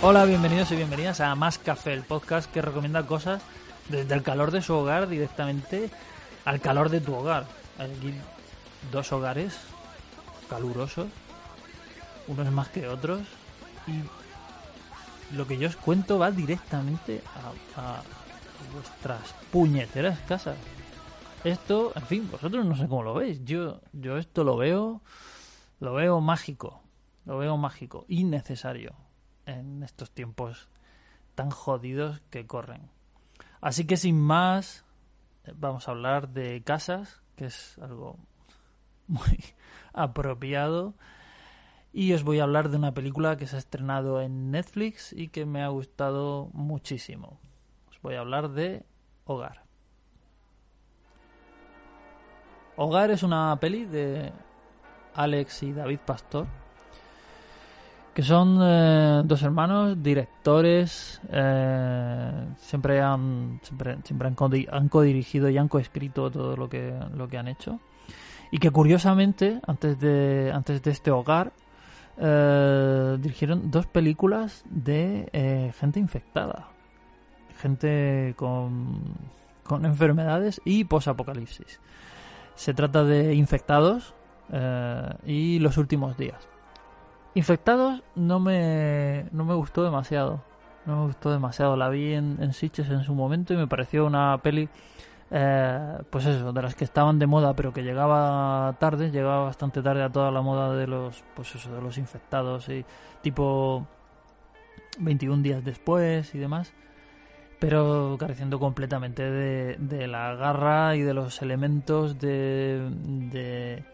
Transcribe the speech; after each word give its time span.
Hola, 0.00 0.24
bienvenidos 0.26 0.70
y 0.70 0.76
bienvenidas 0.76 1.20
a 1.20 1.34
Más 1.34 1.58
Café, 1.58 1.92
el 1.92 2.04
podcast 2.04 2.48
que 2.52 2.62
recomienda 2.62 3.04
cosas 3.04 3.42
desde 3.88 4.14
el 4.14 4.22
calor 4.22 4.52
de 4.52 4.62
su 4.62 4.72
hogar 4.72 5.08
directamente 5.08 5.90
al 6.44 6.60
calor 6.60 6.88
de 6.88 7.00
tu 7.00 7.16
hogar. 7.16 7.46
Hay 7.78 7.90
aquí 7.90 8.14
dos 8.92 9.12
hogares 9.12 9.58
calurosos, 10.48 11.08
unos 12.28 12.48
más 12.52 12.68
que 12.68 12.86
otros, 12.86 13.22
y 13.88 15.34
lo 15.36 15.48
que 15.48 15.58
yo 15.58 15.66
os 15.66 15.74
cuento 15.74 16.16
va 16.16 16.30
directamente 16.30 17.20
a, 17.76 17.80
a 17.80 18.02
vuestras 18.72 19.34
puñeteras 19.50 20.20
casas. 20.20 20.56
Esto, 21.42 21.90
en 21.96 22.06
fin, 22.06 22.30
vosotros 22.30 22.64
no 22.64 22.76
sé 22.76 22.86
cómo 22.86 23.02
lo 23.02 23.14
veis. 23.14 23.44
Yo, 23.44 23.80
yo 23.92 24.16
esto 24.16 24.44
lo 24.44 24.56
veo, 24.56 25.02
lo 25.80 25.94
veo 25.94 26.20
mágico, 26.20 26.82
lo 27.24 27.38
veo 27.38 27.56
mágico 27.56 28.04
y 28.06 28.22
necesario 28.22 29.07
en 29.48 29.82
estos 29.82 30.10
tiempos 30.10 30.68
tan 31.34 31.50
jodidos 31.50 32.20
que 32.30 32.46
corren. 32.46 32.90
Así 33.60 33.86
que 33.86 33.96
sin 33.96 34.20
más, 34.20 34.84
vamos 35.56 35.88
a 35.88 35.92
hablar 35.92 36.28
de 36.28 36.62
casas, 36.62 37.22
que 37.36 37.46
es 37.46 37.78
algo 37.78 38.18
muy 39.06 39.44
apropiado. 39.92 40.94
Y 41.92 42.12
os 42.12 42.22
voy 42.22 42.38
a 42.38 42.42
hablar 42.42 42.68
de 42.68 42.76
una 42.76 42.92
película 42.92 43.36
que 43.36 43.46
se 43.46 43.56
ha 43.56 43.58
estrenado 43.58 44.20
en 44.20 44.50
Netflix 44.50 45.12
y 45.12 45.28
que 45.28 45.46
me 45.46 45.62
ha 45.62 45.68
gustado 45.68 46.50
muchísimo. 46.52 47.40
Os 47.90 48.00
voy 48.02 48.14
a 48.14 48.20
hablar 48.20 48.50
de 48.50 48.84
Hogar. 49.24 49.64
Hogar 52.76 53.10
es 53.10 53.22
una 53.22 53.58
peli 53.58 53.86
de 53.86 54.32
Alex 55.14 55.62
y 55.64 55.72
David 55.72 56.00
Pastor 56.06 56.46
que 58.18 58.24
son 58.24 58.58
eh, 58.60 59.22
dos 59.24 59.44
hermanos 59.44 60.02
directores 60.02 61.20
eh, 61.30 62.46
siempre 62.56 63.00
han 63.00 63.60
siempre, 63.62 63.96
siempre 64.02 64.26
han, 64.26 64.36
han 64.72 64.88
codirigido 64.88 65.48
y 65.48 65.56
han 65.56 65.68
coescrito 65.68 66.28
todo 66.28 66.56
lo 66.56 66.68
que 66.68 66.98
lo 67.14 67.28
que 67.28 67.38
han 67.38 67.46
hecho. 67.46 67.78
Y 68.50 68.58
que 68.58 68.72
curiosamente 68.72 69.60
antes 69.64 70.00
de 70.00 70.50
antes 70.52 70.82
de 70.82 70.90
este 70.90 71.12
hogar 71.12 71.52
eh, 72.16 73.18
dirigieron 73.20 73.70
dos 73.70 73.86
películas 73.86 74.64
de 74.68 75.70
gente 75.78 76.00
infectada. 76.00 76.70
Gente 77.60 78.34
con 78.36 79.14
con 79.62 79.86
enfermedades 79.86 80.60
y 80.64 80.82
posapocalipsis. 80.82 81.78
Se 82.56 82.74
trata 82.74 83.04
de 83.04 83.32
infectados 83.36 84.12
y 85.24 85.60
los 85.60 85.76
últimos 85.78 86.16
días 86.16 86.48
Infectados 87.34 88.02
no 88.14 88.40
me, 88.40 89.26
no 89.32 89.44
me 89.44 89.54
gustó 89.54 89.84
demasiado. 89.84 90.42
No 90.86 91.00
me 91.00 91.06
gustó 91.06 91.30
demasiado. 91.30 91.76
La 91.76 91.88
vi 91.88 92.14
en, 92.14 92.38
en 92.40 92.50
en 92.50 93.04
su 93.04 93.14
momento 93.14 93.52
y 93.52 93.56
me 93.56 93.66
pareció 93.66 94.06
una 94.06 94.38
peli, 94.38 94.68
eh, 95.30 95.98
pues 96.10 96.24
eso, 96.26 96.52
de 96.52 96.62
las 96.62 96.74
que 96.74 96.84
estaban 96.84 97.18
de 97.18 97.26
moda, 97.26 97.54
pero 97.54 97.72
que 97.72 97.82
llegaba 97.82 98.74
tarde, 98.78 99.10
llegaba 99.10 99.44
bastante 99.44 99.82
tarde 99.82 100.02
a 100.02 100.10
toda 100.10 100.30
la 100.30 100.40
moda 100.40 100.74
de 100.74 100.86
los, 100.86 101.22
pues 101.34 101.54
eso, 101.54 101.74
de 101.74 101.82
los 101.82 101.98
infectados 101.98 102.68
y 102.70 102.84
tipo 103.20 103.86
21 104.98 105.42
días 105.42 105.64
después 105.64 106.34
y 106.34 106.38
demás. 106.38 106.72
Pero 107.60 108.16
careciendo 108.18 108.58
completamente 108.58 109.30
de, 109.30 109.76
de 109.78 110.06
la 110.06 110.34
garra 110.34 110.96
y 110.96 111.02
de 111.02 111.12
los 111.12 111.42
elementos 111.42 112.18
de, 112.18 112.88
de 113.30 113.84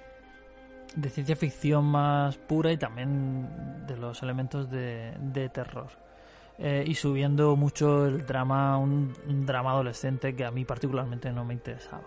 de 0.94 1.10
ciencia 1.10 1.37
ficción 1.37 1.84
más 1.84 2.37
pura 2.37 2.72
y 2.72 2.77
también 2.77 3.87
de 3.87 3.97
los 3.97 4.22
elementos 4.22 4.71
de, 4.71 5.15
de 5.19 5.49
terror. 5.49 6.05
Eh, 6.59 6.84
y 6.87 6.94
subiendo 6.94 7.56
mucho 7.56 8.06
el 8.06 8.25
drama, 8.27 8.78
un, 8.78 9.12
drama 9.44 9.72
adolescente 9.72 10.37
que 10.37 10.44
a 10.44 10.50
mí 10.50 10.65
particularmente 10.65 11.32
no 11.32 11.44
me 11.44 11.55
interesaba. 11.55 12.05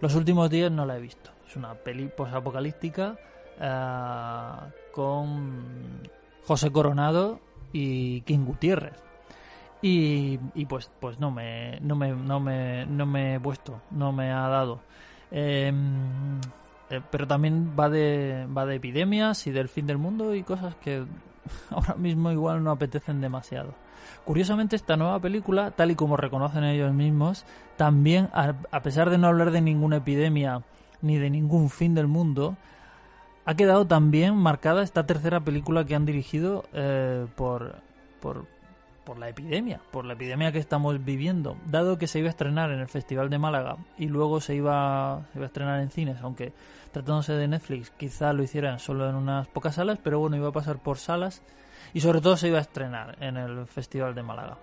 Los 0.00 0.14
últimos 0.14 0.48
días 0.48 0.72
no 0.72 0.86
la 0.86 0.96
he 0.96 1.00
visto. 1.00 1.30
Es 1.46 1.56
una 1.56 1.74
peli 1.74 2.08
posapocalíptica 2.08 3.18
eh, 3.60 4.52
con 4.92 6.00
José 6.46 6.72
Coronado 6.72 7.40
y 7.72 8.22
King 8.22 8.46
Gutiérrez. 8.46 8.94
Y, 9.82 10.38
y, 10.54 10.66
pues 10.66 10.90
pues 11.00 11.18
no 11.18 11.30
me 11.30 11.80
no 11.80 11.96
me 11.96 12.12
no 12.12 12.38
me 12.38 12.84
no 12.84 13.06
me 13.06 13.36
he 13.36 13.40
puesto 13.40 13.80
no 13.90 14.12
me 14.12 14.30
ha 14.30 14.46
dado 14.46 14.82
eh, 15.30 15.72
eh, 16.90 17.00
pero 17.10 17.26
también 17.26 17.74
va 17.78 17.88
de, 17.88 18.46
va 18.56 18.66
de 18.66 18.76
epidemias 18.76 19.46
y 19.46 19.52
del 19.52 19.68
fin 19.68 19.86
del 19.86 19.98
mundo 19.98 20.34
y 20.34 20.42
cosas 20.42 20.74
que 20.76 21.04
ahora 21.70 21.94
mismo 21.94 22.30
igual 22.32 22.62
no 22.62 22.70
apetecen 22.70 23.20
demasiado. 23.20 23.74
Curiosamente, 24.24 24.76
esta 24.76 24.96
nueva 24.96 25.18
película, 25.20 25.70
tal 25.70 25.90
y 25.90 25.94
como 25.94 26.16
reconocen 26.16 26.64
ellos 26.64 26.92
mismos, 26.92 27.44
también, 27.76 28.28
a, 28.32 28.82
pesar 28.82 29.08
de 29.08 29.18
no 29.18 29.28
hablar 29.28 29.50
de 29.50 29.60
ninguna 29.60 29.96
epidemia 29.96 30.62
ni 31.00 31.16
de 31.16 31.30
ningún 31.30 31.70
fin 31.70 31.94
del 31.94 32.06
mundo, 32.06 32.56
ha 33.46 33.54
quedado 33.54 33.86
también 33.86 34.36
marcada 34.36 34.82
esta 34.82 35.06
tercera 35.06 35.40
película 35.40 35.84
que 35.84 35.94
han 35.94 36.04
dirigido 36.04 36.64
eh, 36.72 37.26
por, 37.36 37.76
por, 38.20 38.46
por 39.04 39.18
la 39.18 39.28
epidemia, 39.28 39.80
por 39.90 40.04
la 40.04 40.14
epidemia 40.14 40.52
que 40.52 40.58
estamos 40.58 41.04
viviendo. 41.04 41.56
Dado 41.66 41.98
que 41.98 42.06
se 42.06 42.18
iba 42.18 42.28
a 42.28 42.30
estrenar 42.30 42.70
en 42.70 42.80
el 42.80 42.88
Festival 42.88 43.30
de 43.30 43.38
Málaga 43.38 43.76
y 43.98 44.06
luego 44.06 44.40
se 44.40 44.54
iba, 44.54 45.14
a 45.14 45.24
estrenar 45.34 45.80
en 45.80 45.90
cines, 45.90 46.20
aunque 46.22 46.52
tratándose 46.92 47.32
de 47.34 47.48
Netflix 47.48 47.90
quizá 47.90 48.32
lo 48.32 48.42
hicieran 48.42 48.78
solo 48.78 49.08
en 49.08 49.14
unas 49.14 49.48
pocas 49.48 49.76
salas, 49.76 49.98
pero 50.02 50.18
bueno, 50.18 50.36
iba 50.36 50.48
a 50.48 50.52
pasar 50.52 50.78
por 50.78 50.98
salas 50.98 51.42
y 51.92 52.00
sobre 52.00 52.20
todo 52.20 52.36
se 52.36 52.48
iba 52.48 52.58
a 52.58 52.62
estrenar 52.62 53.16
en 53.22 53.36
el 53.36 53.66
Festival 53.66 54.14
de 54.14 54.22
Málaga. 54.22 54.58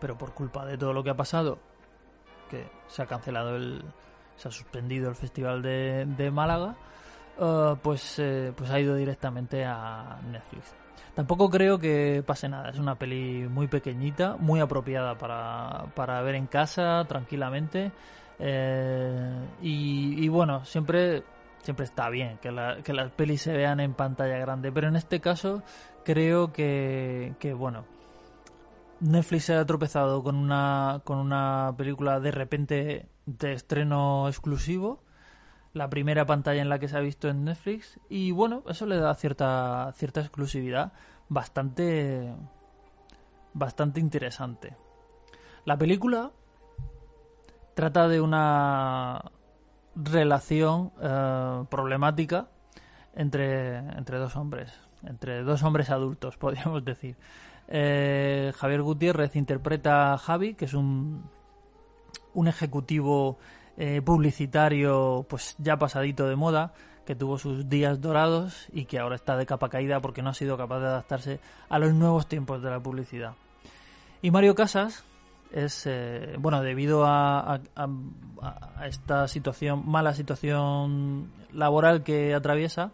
Pero 0.00 0.18
por 0.18 0.34
culpa 0.34 0.66
de 0.66 0.76
todo 0.76 0.92
lo 0.92 1.02
que 1.02 1.10
ha 1.10 1.16
pasado, 1.16 1.58
que 2.50 2.66
se 2.88 3.02
ha 3.02 3.06
cancelado 3.06 3.56
el... 3.56 3.82
se 4.36 4.48
ha 4.48 4.50
suspendido 4.50 5.08
el 5.08 5.16
Festival 5.16 5.62
de, 5.62 6.30
Málaga, 6.30 6.76
uh, 7.38 7.76
pues, 7.76 8.18
eh, 8.18 8.52
pues 8.54 8.70
ha 8.70 8.78
ido 8.78 8.94
directamente 8.94 9.64
a 9.64 10.18
Netflix. 10.30 10.85
Tampoco 11.14 11.48
creo 11.48 11.78
que 11.78 12.22
pase 12.26 12.48
nada, 12.48 12.70
es 12.70 12.78
una 12.78 12.96
peli 12.96 13.48
muy 13.48 13.66
pequeñita, 13.68 14.36
muy 14.38 14.60
apropiada 14.60 15.16
para, 15.16 15.86
para 15.94 16.20
ver 16.22 16.34
en 16.34 16.46
casa, 16.46 17.04
tranquilamente. 17.08 17.90
Eh, 18.38 19.46
y, 19.62 20.28
bueno, 20.28 20.64
siempre, 20.64 21.22
siempre 21.62 21.86
está 21.86 22.10
bien 22.10 22.38
que 22.38 22.52
las 22.52 23.10
pelis 23.12 23.42
se 23.42 23.52
vean 23.52 23.80
en 23.80 23.94
pantalla 23.94 24.38
grande, 24.38 24.70
pero 24.72 24.88
en 24.88 24.96
este 24.96 25.20
caso 25.20 25.62
creo 26.04 26.52
que, 26.52 27.34
que 27.38 27.54
bueno, 27.54 27.84
Netflix 29.00 29.44
se 29.44 29.54
ha 29.54 29.64
tropezado 29.64 30.22
con 30.22 30.36
una, 30.36 31.00
con 31.04 31.18
una 31.18 31.74
película 31.76 32.20
de 32.20 32.30
repente 32.30 33.06
de 33.26 33.52
estreno 33.52 34.28
exclusivo 34.28 35.00
la 35.76 35.90
primera 35.90 36.24
pantalla 36.24 36.62
en 36.62 36.70
la 36.70 36.78
que 36.78 36.88
se 36.88 36.96
ha 36.96 37.00
visto 37.00 37.28
en 37.28 37.44
Netflix 37.44 38.00
y 38.08 38.30
bueno, 38.30 38.62
eso 38.66 38.86
le 38.86 38.96
da 38.96 39.14
cierta 39.14 39.92
cierta 39.94 40.20
exclusividad 40.20 40.92
bastante 41.28 42.32
bastante 43.52 44.00
interesante. 44.00 44.74
La 45.66 45.76
película 45.76 46.32
trata 47.74 48.08
de 48.08 48.22
una 48.22 49.22
relación 49.94 50.92
eh, 51.02 51.64
problemática 51.68 52.48
entre, 53.14 53.76
entre 53.76 54.18
dos 54.18 54.34
hombres, 54.36 54.72
entre 55.02 55.42
dos 55.42 55.62
hombres 55.62 55.90
adultos, 55.90 56.36
podríamos 56.38 56.84
decir. 56.86 57.16
Eh, 57.68 58.52
Javier 58.56 58.80
Gutiérrez 58.80 59.36
interpreta 59.36 60.14
a 60.14 60.18
Javi, 60.18 60.54
que 60.54 60.64
es 60.64 60.74
un, 60.74 61.28
un 62.32 62.48
ejecutivo 62.48 63.38
eh, 63.76 64.00
publicitario 64.02 65.26
pues 65.28 65.54
ya 65.58 65.76
pasadito 65.78 66.28
de 66.28 66.36
moda, 66.36 66.72
que 67.04 67.14
tuvo 67.14 67.38
sus 67.38 67.68
días 67.68 68.00
dorados 68.00 68.66
y 68.72 68.84
que 68.86 68.98
ahora 68.98 69.16
está 69.16 69.36
de 69.36 69.46
capa 69.46 69.68
caída 69.68 70.00
porque 70.00 70.22
no 70.22 70.30
ha 70.30 70.34
sido 70.34 70.56
capaz 70.56 70.80
de 70.80 70.86
adaptarse 70.86 71.40
a 71.68 71.78
los 71.78 71.94
nuevos 71.94 72.26
tiempos 72.26 72.62
de 72.62 72.70
la 72.70 72.80
publicidad. 72.80 73.34
Y 74.22 74.30
Mario 74.30 74.54
Casas, 74.54 75.04
es, 75.52 75.86
eh, 75.86 76.34
bueno, 76.38 76.62
debido 76.62 77.04
a, 77.06 77.60
a, 77.76 78.86
esta 78.86 79.28
situación, 79.28 79.88
mala 79.88 80.14
situación 80.14 81.30
laboral 81.52 82.02
que 82.02 82.34
atraviesa, 82.34 82.90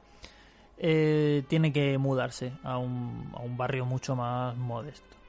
eh, 0.79 1.45
tiene 1.49 1.73
que 1.73 1.97
mudarse 1.99 2.53
a 2.63 2.79
un, 2.79 3.33
a 3.35 3.41
un 3.41 3.57
barrio 3.57 3.87
mucho 3.87 4.15
más 4.15 4.57
modesto. 4.57 5.22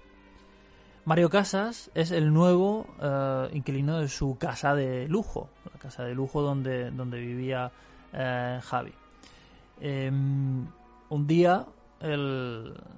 Mario 1.05 1.29
Casas 1.29 1.91
es 1.95 2.11
el 2.11 2.33
nuevo 2.33 2.87
eh, 3.01 3.49
inquilino 3.51 3.99
de 3.99 4.07
su 4.07 4.37
casa 4.37 4.73
de 4.73 5.05
lujo, 5.09 5.49
la 5.73 5.77
casa 5.77 6.03
de 6.05 6.15
lujo 6.15 6.41
donde, 6.41 6.91
donde 6.91 7.19
vivía 7.19 7.71
eh, 8.13 8.59
Javi. 8.63 8.93
Em, 9.81 10.65
un 11.09 11.27
día 11.27 11.65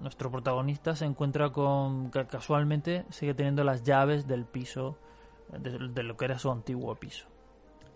nuestro 0.02 0.31
protagonista 0.31 0.96
se 0.96 1.06
encuentra 1.06 1.52
con 1.52 2.10
casualmente 2.10 3.06
sigue 3.12 3.36
teniendo 3.36 3.63
las 3.63 3.84
llaves 3.84 4.28
del 4.28 4.46
piso, 4.46 4.98
de, 5.52 5.90
de 5.90 6.04
lo 6.04 6.18
que 6.18 6.25
era 6.25 6.40
su 6.40 6.52
antiguo 6.52 6.96
piso. 6.96 7.28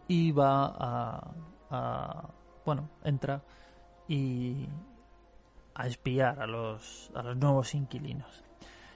Y 0.07 0.31
va 0.31 0.65
a, 0.65 1.31
a 1.71 2.29
bueno, 2.65 2.89
entra 3.03 3.41
y 4.07 4.67
a 5.73 5.87
espiar 5.87 6.39
a 6.39 6.47
los, 6.47 7.11
a 7.15 7.23
los 7.23 7.37
nuevos 7.37 7.73
inquilinos. 7.73 8.48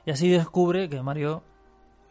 Y 0.06 0.12
así 0.12 0.30
descubre 0.30 0.90
que 0.90 1.02
Mario, 1.02 1.44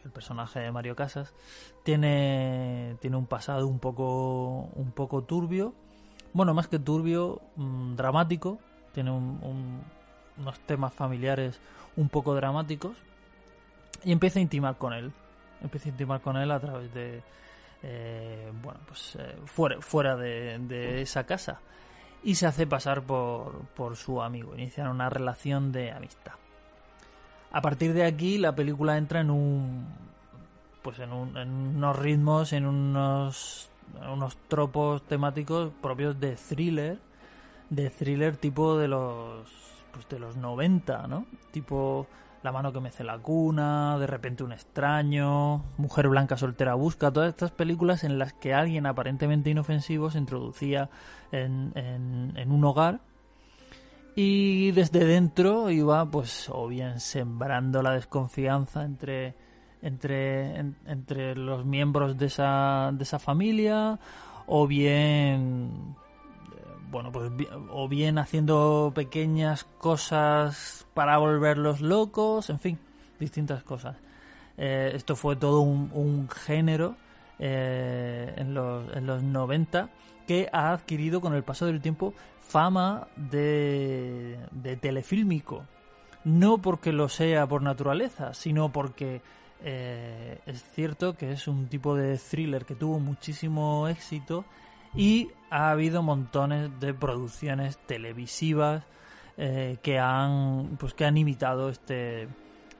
el 0.04 0.10
personaje 0.10 0.60
de 0.60 0.72
Mario 0.72 0.96
Casas, 0.96 1.34
tiene, 1.82 2.96
tiene 3.00 3.16
un 3.16 3.26
pasado 3.26 3.66
un 3.66 3.78
poco, 3.78 4.70
un 4.74 4.92
poco 4.92 5.22
turbio. 5.22 5.74
Bueno, 6.32 6.54
más 6.54 6.68
que 6.68 6.78
turbio, 6.78 7.40
mmm, 7.56 7.94
dramático. 7.94 8.58
Tiene 8.92 9.10
un, 9.10 9.38
un, 9.42 9.82
unos 10.38 10.60
temas 10.60 10.94
familiares 10.94 11.60
un 11.96 12.08
poco 12.08 12.34
dramáticos. 12.34 12.96
Y 14.04 14.12
empieza 14.12 14.38
a 14.38 14.42
intimar 14.42 14.78
con 14.78 14.92
él. 14.94 15.12
Empieza 15.60 15.88
a 15.88 15.92
intimar 15.92 16.20
con 16.20 16.36
él 16.36 16.50
a 16.50 16.60
través 16.60 16.92
de. 16.94 17.22
Eh, 17.82 18.50
bueno, 18.62 18.80
pues 18.86 19.16
eh, 19.16 19.36
fuera, 19.44 19.80
fuera 19.80 20.16
de, 20.16 20.58
de, 20.60 21.02
esa 21.02 21.24
casa. 21.24 21.60
Y 22.22 22.36
se 22.36 22.46
hace 22.46 22.66
pasar 22.66 23.02
por, 23.02 23.66
por 23.74 23.96
su 23.96 24.22
amigo. 24.22 24.54
Inician 24.54 24.88
una 24.88 25.10
relación 25.10 25.72
de 25.72 25.90
amistad. 25.90 26.34
A 27.52 27.60
partir 27.60 27.92
de 27.92 28.04
aquí 28.04 28.38
la 28.38 28.54
película 28.54 28.96
entra 28.96 29.20
en 29.20 29.30
un 29.30 29.86
pues 30.82 30.98
en, 30.98 31.12
un, 31.12 31.36
en 31.36 31.50
unos 31.76 31.96
ritmos, 31.96 32.52
en 32.52 32.66
unos 32.66 33.68
tropos 34.48 35.02
temáticos 35.02 35.70
propios 35.80 36.18
de 36.18 36.34
thriller, 36.34 36.98
de 37.70 37.90
thriller 37.90 38.36
tipo 38.36 38.76
de 38.78 38.88
los 38.88 39.46
pues 39.92 40.08
de 40.08 40.18
los 40.18 40.36
90, 40.36 41.06
¿no? 41.06 41.26
Tipo 41.50 42.06
La 42.42 42.50
mano 42.50 42.72
que 42.72 42.80
mece 42.80 43.04
la 43.04 43.18
cuna, 43.18 43.98
De 43.98 44.06
repente 44.06 44.42
un 44.42 44.52
extraño, 44.52 45.62
Mujer 45.76 46.08
blanca 46.08 46.38
soltera 46.38 46.74
busca, 46.74 47.12
todas 47.12 47.28
estas 47.28 47.50
películas 47.50 48.02
en 48.02 48.18
las 48.18 48.32
que 48.32 48.54
alguien 48.54 48.86
aparentemente 48.86 49.50
inofensivo 49.50 50.10
se 50.10 50.18
introducía 50.18 50.88
en, 51.30 51.72
en 51.74 52.50
un 52.50 52.64
hogar 52.64 53.00
y 54.14 54.70
desde 54.72 55.04
dentro 55.04 55.70
iba 55.70 56.04
pues 56.10 56.48
o 56.50 56.68
bien 56.68 57.00
sembrando 57.00 57.82
la 57.82 57.92
desconfianza 57.92 58.84
entre 58.84 59.34
entre 59.80 60.56
en, 60.56 60.76
entre 60.86 61.34
los 61.34 61.64
miembros 61.64 62.18
de 62.18 62.26
esa 62.26 62.90
de 62.92 63.02
esa 63.02 63.18
familia 63.18 63.98
o 64.46 64.66
bien 64.66 65.96
bueno 66.90 67.10
pues 67.10 67.30
o 67.70 67.88
bien 67.88 68.18
haciendo 68.18 68.92
pequeñas 68.94 69.64
cosas 69.64 70.86
para 70.94 71.18
volverlos 71.18 71.80
locos 71.80 72.50
en 72.50 72.58
fin 72.58 72.78
distintas 73.22 73.62
cosas. 73.62 73.96
Eh, 74.58 74.92
esto 74.94 75.16
fue 75.16 75.36
todo 75.36 75.60
un, 75.60 75.90
un 75.94 76.28
género 76.28 76.96
eh, 77.38 78.32
en, 78.36 78.54
los, 78.54 78.94
en 78.96 79.06
los 79.06 79.22
90 79.22 79.90
que 80.26 80.48
ha 80.52 80.72
adquirido 80.72 81.20
con 81.20 81.34
el 81.34 81.42
paso 81.42 81.66
del 81.66 81.80
tiempo 81.80 82.14
fama 82.40 83.08
de, 83.16 84.38
de 84.50 84.76
telefílmico. 84.76 85.64
No 86.24 86.58
porque 86.58 86.92
lo 86.92 87.08
sea 87.08 87.46
por 87.46 87.62
naturaleza, 87.62 88.32
sino 88.32 88.70
porque 88.70 89.20
eh, 89.64 90.38
es 90.46 90.62
cierto 90.74 91.14
que 91.14 91.32
es 91.32 91.46
un 91.46 91.68
tipo 91.68 91.94
de 91.94 92.18
thriller 92.18 92.64
que 92.64 92.74
tuvo 92.74 92.98
muchísimo 92.98 93.86
éxito 93.88 94.44
y 94.94 95.30
ha 95.50 95.70
habido 95.70 96.02
montones 96.02 96.68
de 96.80 96.92
producciones 96.94 97.78
televisivas 97.86 98.84
eh, 99.36 99.78
que 99.82 99.98
han 99.98 100.76
pues 100.78 100.94
que 100.94 101.04
han 101.04 101.16
imitado 101.16 101.68
este 101.70 102.28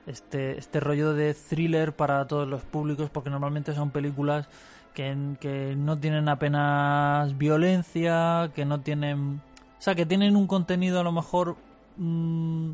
este 0.07 0.57
este 0.57 0.79
rollo 0.79 1.13
de 1.13 1.33
thriller 1.33 1.95
para 1.95 2.27
todos 2.27 2.47
los 2.47 2.63
públicos 2.63 3.09
porque 3.09 3.29
normalmente 3.29 3.73
son 3.73 3.91
películas 3.91 4.47
que, 4.93 5.15
que 5.39 5.75
no 5.75 5.97
tienen 5.97 6.29
apenas 6.29 7.37
violencia 7.37 8.51
que 8.53 8.65
no 8.65 8.81
tienen 8.81 9.41
o 9.83 9.85
sea, 9.85 9.95
que 9.95 10.05
tienen 10.05 10.37
un 10.37 10.47
contenido 10.47 11.01
a 11.01 11.03
lo 11.03 11.11
mejor 11.11 11.57
mmm, 11.97 12.71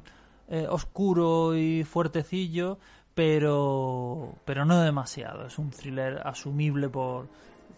eh, 0.48 0.68
oscuro 0.70 1.56
y 1.58 1.84
fuertecillo, 1.84 2.78
pero, 3.16 4.36
pero 4.46 4.64
no 4.64 4.80
demasiado. 4.80 5.48
Es 5.48 5.58
un 5.58 5.72
thriller 5.72 6.22
asumible 6.24 6.88
por, 6.88 7.28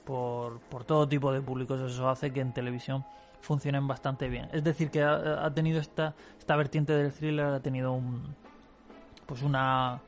por, 0.03 0.59
por 0.59 0.83
todo 0.83 1.07
tipo 1.07 1.31
de 1.31 1.41
públicos. 1.41 1.79
Eso 1.79 2.09
hace 2.09 2.33
que 2.33 2.41
en 2.41 2.51
televisión 2.53 3.05
funcionen 3.39 3.87
bastante 3.87 4.27
bien. 4.27 4.49
Es 4.51 4.65
decir, 4.65 4.89
que 4.91 5.01
ha, 5.01 5.45
ha 5.45 5.53
tenido 5.53 5.79
esta, 5.79 6.13
esta 6.37 6.57
vertiente 6.57 6.91
del 6.91 7.13
thriller, 7.13 7.45
ha 7.45 7.61
tenido 7.61 7.93
un, 7.93 8.35
pues 9.25 9.41
una... 9.41 9.99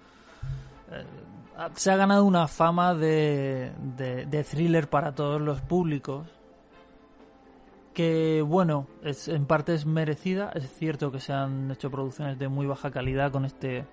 Eh, 0.91 1.05
se 1.75 1.91
ha 1.91 1.95
ganado 1.95 2.25
una 2.25 2.47
fama 2.47 2.95
de, 2.95 3.71
de, 3.97 4.25
de 4.25 4.43
thriller 4.43 4.89
para 4.89 5.13
todos 5.13 5.39
los 5.39 5.61
públicos 5.61 6.27
que 7.93 8.41
bueno, 8.41 8.87
es, 9.03 9.27
en 9.27 9.45
parte 9.45 9.73
es 9.73 9.85
merecida, 9.85 10.51
es 10.55 10.71
cierto 10.73 11.11
que 11.11 11.19
se 11.19 11.31
han 11.31 11.71
hecho 11.71 11.91
producciones 11.91 12.39
de 12.39 12.47
muy 12.47 12.65
baja 12.65 12.91
calidad 12.91 13.31
con 13.31 13.45
este 13.45 13.85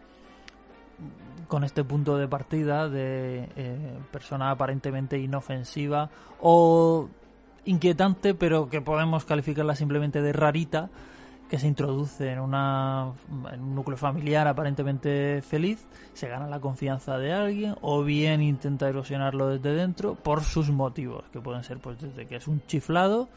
con 1.48 1.64
este 1.64 1.84
punto 1.84 2.16
de 2.16 2.28
partida 2.28 2.88
de 2.88 3.48
eh, 3.56 3.98
persona 4.12 4.50
aparentemente 4.50 5.18
inofensiva 5.18 6.10
o 6.40 7.08
inquietante, 7.64 8.34
pero 8.34 8.68
que 8.68 8.80
podemos 8.80 9.24
calificarla 9.24 9.74
simplemente 9.74 10.22
de 10.22 10.32
rarita, 10.32 10.90
que 11.50 11.58
se 11.58 11.66
introduce 11.66 12.30
en, 12.30 12.38
una, 12.38 13.12
en 13.52 13.60
un 13.60 13.74
núcleo 13.74 13.98
familiar 13.98 14.46
aparentemente 14.46 15.42
feliz, 15.42 15.84
se 16.14 16.28
gana 16.28 16.46
la 16.46 16.60
confianza 16.60 17.18
de 17.18 17.32
alguien 17.32 17.74
o 17.80 18.04
bien 18.04 18.40
intenta 18.40 18.88
erosionarlo 18.88 19.48
desde 19.48 19.74
dentro 19.74 20.14
por 20.14 20.44
sus 20.44 20.70
motivos, 20.70 21.24
que 21.32 21.40
pueden 21.40 21.64
ser 21.64 21.78
pues 21.78 22.00
desde 22.00 22.26
que 22.26 22.36
es 22.36 22.46
un 22.46 22.62
chiflado, 22.68 23.28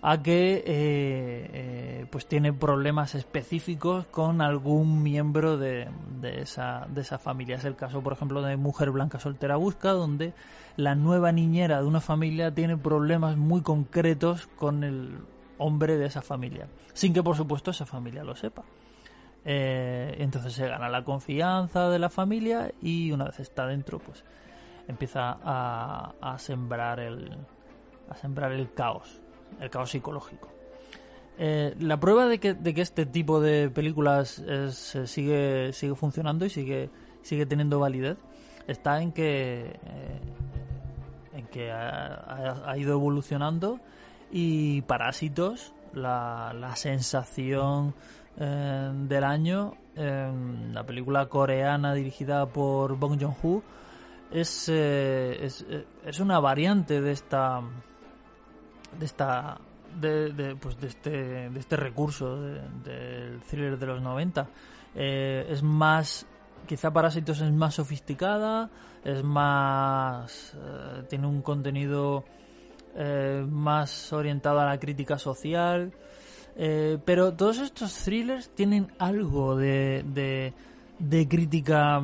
a 0.00 0.22
que 0.22 0.56
eh, 0.56 0.64
eh, 0.66 2.06
pues 2.10 2.26
tiene 2.26 2.54
problemas 2.54 3.14
específicos 3.14 4.06
con 4.06 4.40
algún 4.40 5.02
miembro 5.02 5.58
de, 5.58 5.88
de, 6.22 6.40
esa, 6.40 6.86
de 6.88 7.02
esa 7.02 7.18
familia. 7.18 7.56
Es 7.56 7.64
el 7.66 7.76
caso, 7.76 8.02
por 8.02 8.14
ejemplo, 8.14 8.40
de 8.40 8.56
Mujer 8.56 8.90
Blanca 8.90 9.20
Soltera 9.20 9.56
Busca, 9.56 9.90
donde 9.90 10.32
la 10.76 10.94
nueva 10.94 11.30
niñera 11.30 11.80
de 11.82 11.86
una 11.86 12.00
familia 12.00 12.54
tiene 12.54 12.78
problemas 12.78 13.36
muy 13.36 13.60
concretos 13.60 14.46
con 14.56 14.82
el 14.82 15.18
hombre 15.58 15.96
de 15.96 16.06
esa 16.06 16.22
familia, 16.22 16.66
sin 16.92 17.12
que 17.12 17.22
por 17.22 17.36
supuesto 17.36 17.70
esa 17.70 17.86
familia 17.86 18.24
lo 18.24 18.34
sepa. 18.34 18.64
Eh, 19.44 20.16
entonces 20.18 20.54
se 20.54 20.66
gana 20.66 20.88
la 20.88 21.04
confianza 21.04 21.90
de 21.90 21.98
la 21.98 22.08
familia 22.08 22.72
y 22.80 23.12
una 23.12 23.26
vez 23.26 23.40
está 23.40 23.66
dentro, 23.66 23.98
pues 23.98 24.24
empieza 24.88 25.38
a, 25.42 26.36
sembrar 26.38 27.00
el 27.00 27.30
a 28.08 28.16
sembrar 28.16 28.52
el 28.52 28.72
caos 28.72 29.20
el 29.60 29.70
caos 29.70 29.90
psicológico. 29.90 30.48
Eh, 31.36 31.74
la 31.80 31.98
prueba 31.98 32.26
de 32.26 32.38
que, 32.38 32.54
de 32.54 32.74
que, 32.74 32.80
este 32.80 33.06
tipo 33.06 33.40
de 33.40 33.68
películas 33.68 34.42
sigue, 35.04 35.72
sigue 35.72 35.94
funcionando 35.94 36.46
y 36.46 36.50
sigue, 36.50 36.90
sigue 37.22 37.44
teniendo 37.44 37.80
validez 37.80 38.18
está 38.66 39.02
en 39.02 39.12
que, 39.12 39.78
eh, 39.84 40.20
en 41.34 41.46
que 41.46 41.70
ha, 41.70 42.74
ido 42.76 42.92
evolucionando 42.92 43.80
y 44.30 44.82
Parásitos, 44.82 45.72
la, 45.92 46.52
la 46.58 46.76
sensación 46.76 47.94
eh, 48.36 48.90
del 48.92 49.24
año, 49.24 49.74
la 49.96 50.82
película 50.84 51.26
coreana 51.26 51.94
dirigida 51.94 52.46
por 52.46 52.96
Bong 52.98 53.20
Joon-ho, 53.20 53.62
es, 54.32 54.68
es, 54.68 55.64
es 56.04 56.18
una 56.18 56.40
variante 56.40 57.00
de 57.00 57.12
esta 57.12 57.62
de 58.98 59.06
esta 59.06 59.60
de, 60.00 60.56
pues 60.60 60.78
de 60.80 60.88
este 60.88 61.10
de 61.50 61.60
este 61.60 61.76
recurso 61.76 62.40
del 62.40 62.82
de, 62.82 63.38
thriller 63.48 63.78
de 63.78 63.86
los 63.86 64.02
90 64.02 64.48
eh, 64.94 65.46
es 65.48 65.62
más 65.62 66.26
quizá 66.66 66.92
Parásitos 66.92 67.40
es 67.40 67.52
más 67.52 67.74
sofisticada 67.74 68.70
es 69.04 69.22
más 69.22 70.54
eh, 70.56 71.04
tiene 71.08 71.26
un 71.26 71.42
contenido 71.42 72.24
eh, 72.96 73.44
más 73.48 74.12
orientado 74.12 74.60
a 74.60 74.66
la 74.66 74.78
crítica 74.78 75.18
social. 75.18 75.92
Eh, 76.56 76.98
pero 77.04 77.34
todos 77.34 77.58
estos 77.58 77.92
thrillers 78.04 78.50
tienen 78.50 78.92
algo 78.98 79.56
de, 79.56 80.04
de, 81.00 81.28
crítica 81.28 82.00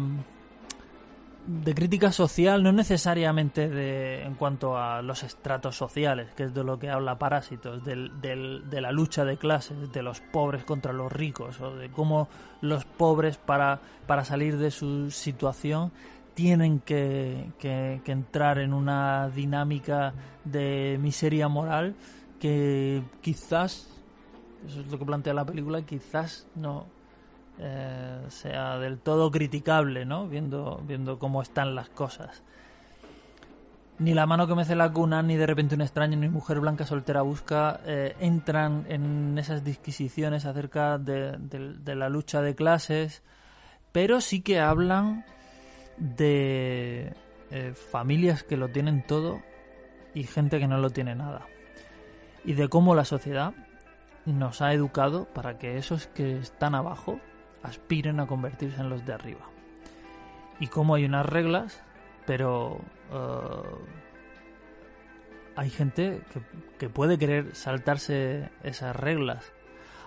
de 1.47 1.75
crítica 1.75 2.12
social, 2.12 2.62
no 2.62 2.73
necesariamente 2.73 3.68
de, 3.68 4.23
en 4.23 4.35
cuanto 4.35 4.76
a 4.76 5.02
los 5.02 5.23
estratos 5.23 5.76
sociales, 5.76 6.32
que 6.37 6.44
es 6.44 6.54
de 6.54 6.64
lo 6.64 6.78
que 6.78 6.90
habla 6.90 7.18
Parásitos, 7.18 7.85
del, 7.85 8.20
de 8.20 8.80
la 8.80 8.92
lucha 8.92 9.25
de 9.25 9.37
clases, 9.37 9.92
de 9.92 10.02
los 10.02 10.20
pobres 10.20 10.64
contra 10.64 10.92
los 10.92 11.12
ricos, 11.12 11.61
o 11.61 11.76
de 11.76 11.90
cómo 11.90 12.28
los 12.61 12.85
pobres 12.85 13.37
para, 13.37 13.80
para 14.06 14.25
salir 14.25 14.59
de 14.59 14.70
su 14.70 15.11
situación 15.11 15.92
tienen 16.40 16.80
que, 16.80 17.52
que, 17.59 18.00
entrar 18.06 18.59
en 18.61 18.73
una 18.73 19.28
dinámica 19.28 20.14
de 20.42 20.99
miseria 20.99 21.49
moral 21.49 21.94
que 22.38 23.02
quizás, 23.20 23.87
eso 24.66 24.80
es 24.80 24.87
lo 24.87 24.99
que 24.99 25.04
plantea 25.04 25.35
la 25.35 25.44
película, 25.44 25.82
quizás 25.82 26.47
no, 26.54 26.87
eh, 27.59 28.25
sea 28.28 28.78
del 28.78 29.00
todo 29.00 29.30
criticable, 29.30 30.06
¿no? 30.06 30.28
Viendo, 30.28 30.82
viendo 30.87 31.18
cómo 31.18 31.42
están 31.42 31.75
las 31.75 31.90
cosas. 31.90 32.42
Ni 33.99 34.14
la 34.14 34.25
mano 34.25 34.47
que 34.47 34.54
mece 34.54 34.75
la 34.75 34.90
cuna, 34.90 35.23
ni 35.23 35.37
de 35.37 35.47
repente 35.47 35.75
un 35.75 35.82
extraño, 35.82 36.16
ni 36.16 36.30
mujer 36.30 36.59
blanca 36.61 36.87
soltera 36.87 37.20
busca, 37.20 37.80
eh, 37.85 38.16
entran 38.18 38.87
en 38.88 39.37
esas 39.37 39.62
disquisiciones 39.62 40.47
acerca 40.47 40.97
de, 40.97 41.37
la 41.85 42.09
lucha 42.09 42.40
de 42.40 42.54
clases, 42.54 43.23
pero 43.92 44.23
sí 44.23 44.40
que 44.40 44.59
hablan 44.59 45.26
de 46.00 47.12
eh, 47.50 47.73
familias 47.75 48.42
que 48.42 48.57
lo 48.57 48.69
tienen 48.69 49.07
todo 49.07 49.40
y 50.14 50.25
gente 50.25 50.59
que 50.59 50.66
no 50.66 50.78
lo 50.78 50.90
tiene 50.90 51.14
nada. 51.14 51.47
Y 52.45 52.54
de 52.54 52.69
cómo 52.69 52.95
la 52.95 53.04
sociedad 53.04 53.54
nos 54.26 54.62
ha 54.62 54.73
educado 54.73 55.26
para 55.26 55.59
que 55.59 55.76
esos 55.76 56.07
que 56.09 56.38
están 56.38 56.75
abajo 56.75 57.21
aspiren 57.62 58.21
a 58.21 58.26
convertirse 58.26 58.80
en 58.80 58.88
los 58.88 59.04
de 59.04 59.12
arriba. 59.12 59.47
Y 60.59 60.66
como 60.66 60.95
hay 60.95 61.04
unas 61.04 61.26
reglas, 61.26 61.83
pero 62.26 62.80
uh, 63.12 63.78
hay 65.57 65.71
gente 65.71 66.21
que, 66.78 66.88
puede 66.88 67.19
querer 67.19 67.54
saltarse 67.54 68.50
esas 68.62 68.95
reglas. 68.97 69.52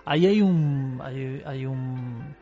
Ahí 0.04 0.26
hay 0.26 0.42
un, 0.42 1.00
hay, 1.02 1.66
un, 1.66 2.36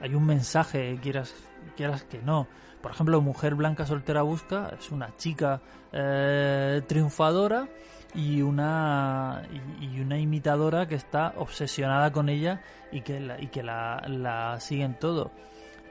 hay 0.00 0.14
un 0.14 0.26
mensaje, 0.26 0.98
quieras, 1.02 1.34
quieras 1.76 2.04
que 2.04 2.22
no. 2.22 2.48
Por 2.84 2.92
ejemplo, 2.92 3.22
Mujer 3.22 3.54
Blanca 3.54 3.86
Soltera 3.86 4.20
Busca 4.20 4.70
es 4.78 4.92
una 4.92 5.16
chica 5.16 5.62
eh, 5.90 6.82
triunfadora 6.86 7.66
y 8.14 8.42
una 8.42 9.40
y, 9.80 10.00
una 10.00 10.18
imitadora 10.18 10.86
que 10.86 10.94
está 10.94 11.32
obsesionada 11.38 12.12
con 12.12 12.28
ella 12.28 12.60
y 12.92 13.00
que 13.00 13.20
la, 13.20 13.40
y 13.40 13.46
que 13.46 13.62
la, 13.62 14.04
la 14.06 14.60
siguen 14.60 14.98
todo. 14.98 15.30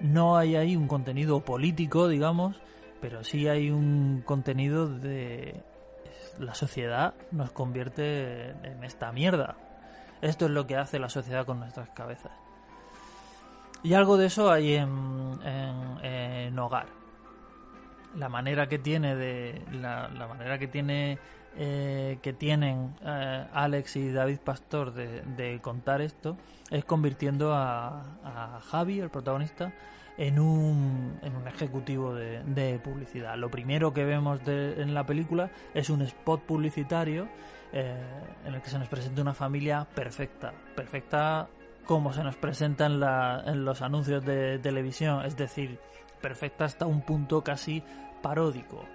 No 0.02 0.38
hay 0.38 0.56
ahí 0.56 0.76
un 0.76 0.88
contenido 0.88 1.40
político, 1.40 2.08
digamos, 2.08 2.62
pero 3.02 3.24
sí 3.24 3.48
hay 3.48 3.72
un 3.72 4.22
contenido 4.24 4.88
de 4.88 5.64
la 6.38 6.54
sociedad 6.54 7.16
nos 7.32 7.50
convierte 7.50 8.52
en 8.52 8.84
esta 8.84 9.12
mierda. 9.12 9.56
Esto 10.22 10.46
es 10.46 10.52
lo 10.52 10.68
que 10.68 10.78
hace 10.78 11.00
la 11.00 11.10
sociedad 11.10 11.44
con 11.48 11.58
nuestras 11.58 11.90
cabezas. 11.90 12.43
Y 13.84 13.94
algo 13.94 14.16
de 14.18 14.28
eso 14.28 14.50
hay 14.50 14.76
en, 14.76 16.58
Hogar. 16.58 16.86
La 18.16 18.30
manera 18.30 18.70
que 18.70 18.80
tiene 18.80 19.16
de 19.16 19.62
la, 19.74 20.08
manera 20.30 20.58
que 20.58 20.68
tiene 20.68 21.18
eh, 21.58 22.20
que 22.22 22.32
tienen 22.32 22.96
eh, 23.04 23.46
Alex 23.52 23.98
y 23.98 24.12
David 24.12 24.40
Pastor 24.40 24.94
de, 24.94 25.60
contar 25.62 26.00
esto 26.00 26.38
es 26.70 26.86
convirtiendo 26.86 27.54
a, 27.54 28.62
Javi, 28.72 29.00
el 29.00 29.10
protagonista, 29.10 29.74
en 30.18 30.40
un, 30.40 31.20
en 31.22 31.36
un 31.36 31.48
ejecutivo 31.48 32.14
de, 32.14 32.80
publicidad. 32.84 33.36
Lo 33.36 33.52
primero 33.52 33.94
que 33.94 34.06
vemos 34.06 34.40
en 34.48 34.94
la 34.94 35.06
película 35.06 35.52
es 35.74 35.90
un 35.90 36.04
spot 36.04 36.44
publicitario 36.44 37.28
eh, 37.74 38.02
en 38.46 38.54
el 38.54 38.62
que 38.62 38.70
se 38.70 38.80
nos 38.80 38.88
presenta 38.88 39.22
una 39.22 39.34
familia 39.34 39.86
perfecta, 39.94 40.54
perfecta 40.76 41.50
como 41.86 42.14
se 42.14 42.24
nos 42.24 42.36
presenta 42.36 42.86
en, 42.86 43.02
en 43.50 43.66
los 43.66 43.82
anuncios 43.82 44.24
de 44.26 44.60
televisión, 44.60 45.26
es 45.26 45.36
decir, 45.36 45.80
perfecta 46.22 46.66
hasta 46.66 46.86
un 46.86 47.02
punto 47.02 47.44
casi 47.44 47.84
paródico. 48.22 48.86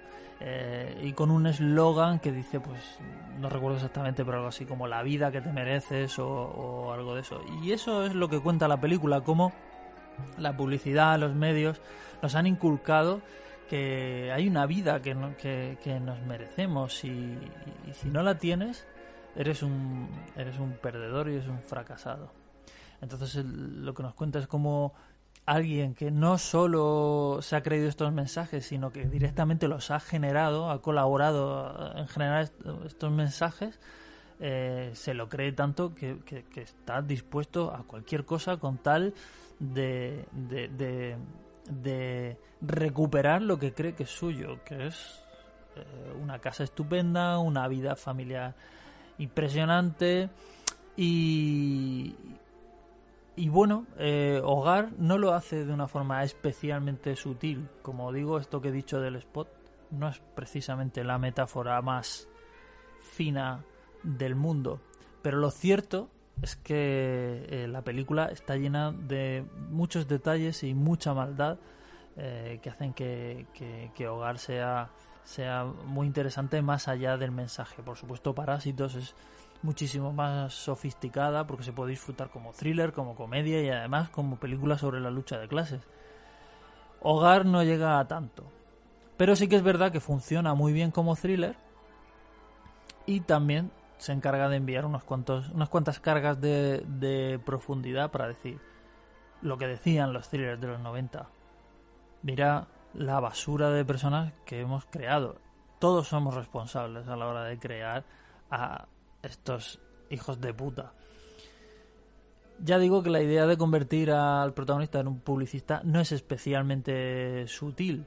Eh, 0.41 1.01
y 1.03 1.11
con 1.11 1.31
un 1.31 1.47
eslogan 1.47 2.19
que 2.19 2.31
dice, 2.31 2.59
pues 2.59 2.99
no 3.39 3.49
recuerdo 3.49 3.77
exactamente, 3.77 4.23
pero 4.23 4.37
algo 4.37 4.49
así 4.49 4.65
como 4.65 4.87
la 4.87 5.03
vida 5.03 5.31
que 5.31 5.41
te 5.41 5.51
mereces 5.51 6.17
o, 6.19 6.93
algo 6.93 7.15
de 7.15 7.21
eso. 7.21 7.41
Y 7.61 7.71
eso 7.71 8.05
es 8.05 8.15
lo 8.15 8.29
que 8.29 8.39
cuenta 8.39 8.67
la 8.67 8.79
película, 8.79 9.21
cómo 9.21 9.51
la 10.37 10.55
publicidad, 10.55 11.19
los 11.19 11.35
medios 11.35 11.81
nos 12.21 12.35
han 12.35 12.47
inculcado 12.47 13.21
que 13.69 14.31
hay 14.33 14.47
una 14.47 14.65
vida 14.65 15.01
que, 15.01 15.77
que, 15.81 15.99
nos 15.99 16.19
merecemos 16.21 17.03
y, 17.03 17.37
y, 17.87 17.93
si 17.93 18.09
no 18.09 18.23
la 18.23 18.37
tienes, 18.37 18.87
eres 19.35 19.61
un, 19.61 20.09
eres 20.35 20.57
un 20.57 20.73
perdedor 20.73 21.29
y 21.29 21.33
eres 21.33 21.47
un 21.47 21.61
fracasado. 21.61 22.38
Entonces 23.01 23.43
lo 23.45 23.93
que 23.93 24.03
nos 24.03 24.13
cuenta 24.13 24.39
es 24.39 24.47
cómo 24.47 24.93
alguien 25.45 25.95
que 25.95 26.11
no 26.11 26.37
solo 26.37 27.39
se 27.41 27.55
ha 27.55 27.63
creído 27.63 27.89
estos 27.89 28.13
mensajes, 28.13 28.65
sino 28.65 28.91
que 28.91 29.05
directamente 29.05 29.67
los 29.67 29.89
ha 29.89 29.99
generado, 29.99 30.69
ha 30.69 30.81
colaborado 30.81 31.97
en 31.97 32.07
generar 32.07 32.51
estos 32.85 33.11
mensajes, 33.11 33.79
eh, 34.39 34.91
se 34.93 35.13
lo 35.13 35.27
cree 35.27 35.51
tanto 35.51 35.95
que, 35.95 36.19
está 36.55 37.01
dispuesto 37.01 37.73
a 37.73 37.83
cualquier 37.83 38.25
cosa 38.25 38.57
con 38.57 38.77
tal 38.77 39.13
de, 39.59 40.25
de, 41.69 42.37
recuperar 42.61 43.41
lo 43.41 43.57
que 43.57 43.73
cree 43.73 43.95
que 43.95 44.03
es 44.03 44.09
suyo, 44.11 44.63
que 44.63 44.87
es 44.87 45.23
eh, 45.75 46.13
una 46.21 46.39
casa 46.39 46.63
estupenda, 46.63 47.39
una 47.39 47.67
vida 47.67 47.95
familiar 47.95 48.55
impresionante 49.17 50.29
y, 50.95 52.15
y 53.39 53.47
bueno, 53.47 53.87
eh, 53.97 54.41
Hogar 54.43 54.91
no 54.97 55.17
lo 55.17 55.33
hace 55.33 55.63
de 55.63 55.71
una 55.71 55.87
forma 55.87 56.21
especialmente 56.25 57.15
sutil. 57.15 57.69
Como 57.81 58.11
digo, 58.11 58.37
esto 58.37 58.59
que 58.59 58.67
he 58.67 58.71
dicho 58.73 58.99
del 58.99 59.15
spot 59.15 59.47
no 59.91 60.09
es 60.09 60.19
precisamente 60.35 61.05
la 61.05 61.17
metáfora 61.17 61.81
más 61.81 62.27
fina 62.99 63.63
del 64.03 64.35
mundo. 64.35 64.81
Pero 65.21 65.37
lo 65.37 65.51
cierto 65.51 66.09
es 66.41 66.57
que 66.57 67.45
eh, 67.49 67.67
la 67.69 67.81
película 67.81 68.25
está 68.25 68.57
llena 68.57 68.91
de 68.91 69.45
muchos 69.69 70.09
detalles 70.09 70.63
y 70.63 70.73
mucha 70.73 71.13
maldad 71.13 71.59
eh, 72.17 72.59
que 72.61 72.69
hacen 72.69 72.93
que, 72.93 73.47
que, 73.95 74.07
Hogar 74.09 74.37
sea, 74.37 74.89
sea 75.23 75.63
muy 75.63 76.07
interesante 76.07 76.61
más 76.61 76.89
allá 76.89 77.15
del 77.15 77.31
mensaje. 77.31 77.81
Por 77.83 77.95
supuesto, 77.95 78.35
Parásitos 78.35 78.95
es 78.95 79.15
muchísimo 79.61 80.13
más 80.13 80.53
sofisticada 80.53 81.45
porque 81.45 81.63
se 81.63 81.73
puede 81.73 81.91
disfrutar 81.91 82.29
como 82.29 82.53
thriller, 82.53 82.93
como 82.93 83.15
comedia 83.15 83.61
y 83.61 83.69
además 83.69 84.09
como 84.09 84.37
película 84.37 84.77
sobre 84.77 84.99
la 84.99 85.11
lucha 85.11 85.37
de 85.37 85.47
clases. 85.47 85.81
Hogar 87.01 87.45
no 87.45 87.63
llega 87.63 87.99
a 87.99 88.07
tanto, 88.07 88.43
pero 89.17 89.35
sí 89.35 89.47
que 89.47 89.55
es 89.55 89.63
verdad 89.63 89.91
que 89.91 89.99
funciona 89.99 90.53
muy 90.53 90.73
bien 90.73 90.91
como 90.91 91.15
thriller 91.15 91.55
y 93.05 93.21
también 93.21 93.71
se 93.97 94.13
encarga 94.13 94.47
de 94.49 94.57
enviar 94.57 94.85
unos 94.85 95.03
cuantos, 95.03 95.49
unas 95.49 95.69
cuantas 95.69 95.99
cargas 95.99 96.39
de, 96.39 96.83
de 96.87 97.39
profundidad 97.43 98.11
para 98.11 98.27
decir 98.27 98.59
lo 99.41 99.57
que 99.57 99.67
decían 99.67 100.13
los 100.13 100.29
thrillers 100.29 100.59
de 100.59 100.67
los 100.67 100.79
90. 100.79 101.27
Mira 102.23 102.67
la 102.93 103.19
basura 103.19 103.69
de 103.69 103.85
personas 103.85 104.33
que 104.45 104.61
hemos 104.61 104.85
creado. 104.85 105.37
Todos 105.79 106.07
somos 106.07 106.33
responsables 106.35 107.07
a 107.07 107.15
la 107.15 107.27
hora 107.27 107.43
de 107.43 107.57
crear 107.59 108.03
a 108.51 108.87
estos 109.23 109.79
hijos 110.09 110.39
de 110.41 110.53
puta. 110.53 110.93
Ya 112.61 112.77
digo 112.77 113.01
que 113.03 113.09
la 113.09 113.21
idea 113.21 113.45
de 113.45 113.57
convertir 113.57 114.11
al 114.11 114.53
protagonista 114.53 114.99
en 114.99 115.07
un 115.07 115.19
publicista 115.19 115.81
no 115.85 116.01
es 116.01 116.11
especialmente 116.11 117.47
sutil. 117.47 118.05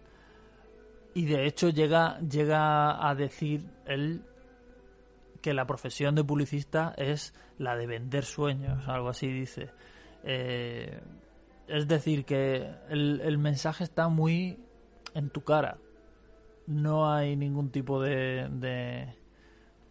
Y 1.15 1.25
de 1.27 1.47
hecho 1.47 1.71
llega, 1.71 2.19
llega 2.21 3.09
a 3.09 3.15
decir 3.15 3.65
él 3.87 4.23
que 5.41 5.55
la 5.55 5.67
profesión 5.67 6.15
de 6.15 6.25
publicista 6.25 6.95
es 6.97 7.35
la 7.59 7.77
de 7.77 7.87
vender 7.87 8.25
sueños, 8.25 8.87
algo 8.89 9.09
así 9.09 9.27
dice. 9.27 9.71
Eh, 10.23 11.01
es 11.67 11.89
decir, 11.89 12.25
que 12.25 12.71
el, 12.89 13.21
el, 13.21 13.39
mensaje 13.39 13.85
está 13.85 14.09
muy 14.09 14.59
en 15.15 15.31
tu 15.31 15.43
cara. 15.43 15.79
No 16.67 17.13
hay 17.13 17.37
ningún 17.37 17.71
tipo 17.71 18.01
de, 18.01 19.15